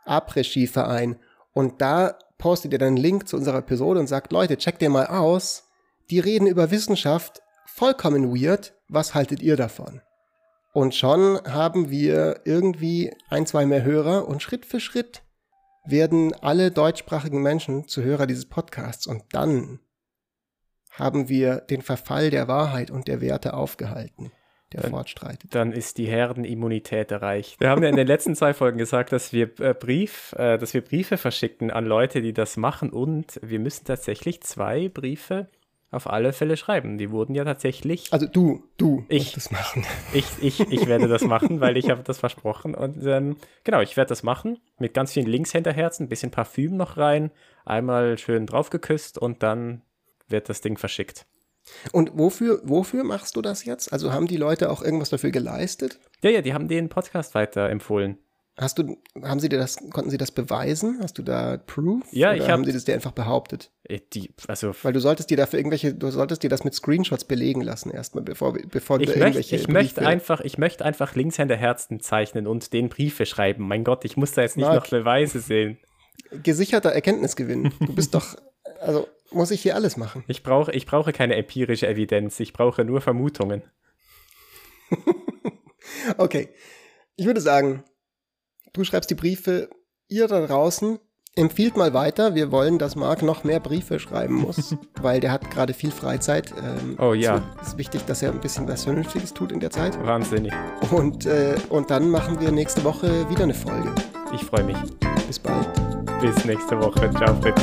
[0.06, 1.18] Après-Ski-Verein.
[1.54, 4.89] Und da postet ihr dann einen Link zu unserer Episode und sagt, Leute, checkt ihr
[4.89, 5.70] mal aus,
[6.10, 10.02] die reden über Wissenschaft, vollkommen weird, was haltet ihr davon?
[10.74, 15.24] Und schon haben wir irgendwie ein, zwei mehr Hörer und Schritt für Schritt
[15.86, 19.08] werden alle deutschsprachigen Menschen zu Hörer dieses Podcasts.
[19.08, 19.80] Und dann
[20.91, 24.32] haben wir den Verfall der Wahrheit und der Werte aufgehalten,
[24.74, 25.53] der dann, fortstreitet.
[25.55, 27.59] Dann ist die Herdenimmunität erreicht.
[27.59, 30.74] Wir haben ja in den letzten zwei Folgen gesagt, dass wir äh, Brief, äh, dass
[30.74, 35.47] wir Briefe verschicken an Leute, die das machen und wir müssen tatsächlich zwei Briefe
[35.89, 36.97] auf alle Fälle schreiben.
[36.97, 38.11] Die wurden ja tatsächlich.
[38.11, 39.86] Also du, du ich das machen.
[40.13, 42.76] Ich, ich, ich werde das machen, weil ich habe das versprochen.
[42.76, 46.76] Und ähm, genau, ich werde das machen mit ganz vielen Links hinterherzen, ein bisschen Parfüm
[46.76, 47.32] noch rein,
[47.65, 49.82] einmal schön draufgeküsst und dann
[50.28, 51.26] wird das Ding verschickt.
[51.91, 53.91] Und wofür, wofür machst du das jetzt?
[53.93, 55.99] Also haben die Leute auch irgendwas dafür geleistet?
[56.22, 58.18] Ja, ja, die haben den Podcast weiterempfohlen.
[58.59, 60.97] Hast du, haben sie dir das, konnten sie das beweisen?
[61.03, 62.03] Hast du da Proof?
[62.11, 62.53] Ja, Oder ich habe.
[62.53, 63.72] Haben sie das dir einfach behauptet?
[63.84, 64.74] Äh, die, also.
[64.82, 68.24] Weil du solltest dir dafür irgendwelche, du solltest dir das mit Screenshots belegen lassen erstmal,
[68.24, 69.55] bevor, bevor du ich irgendwelche.
[69.55, 73.68] Ich möchte einfach, ich möchte einfach Linkshänder-Herzen zeichnen und den Briefe schreiben.
[73.68, 75.78] Mein Gott, ich muss da jetzt nicht Mark, noch Beweise sehen.
[76.41, 77.72] Gesicherter Erkenntnisgewinn.
[77.80, 78.38] Du bist doch,
[78.80, 80.23] also muss ich hier alles machen.
[80.28, 82.39] Ich brauche, ich brauche keine empirische Evidenz.
[82.39, 83.63] Ich brauche nur Vermutungen.
[86.17, 86.49] okay.
[87.15, 87.84] Ich würde sagen,
[88.78, 89.69] Du schreibst die Briefe,
[90.07, 90.99] ihr da draußen
[91.36, 92.36] empfiehlt mal weiter.
[92.36, 96.53] Wir wollen, dass Marc noch mehr Briefe schreiben muss, weil der hat gerade viel Freizeit.
[96.57, 97.41] Ähm, oh ja.
[97.59, 99.97] Es ist wichtig, dass er ein bisschen was Vernünftiges tut in der Zeit.
[100.05, 100.53] Wahnsinnig.
[100.91, 103.93] Und, äh, und dann machen wir nächste Woche wieder eine Folge.
[104.34, 104.78] Ich freue mich.
[105.25, 105.67] Bis bald.
[106.21, 107.09] Bis nächste Woche.
[107.17, 107.61] Ciao, Fritz.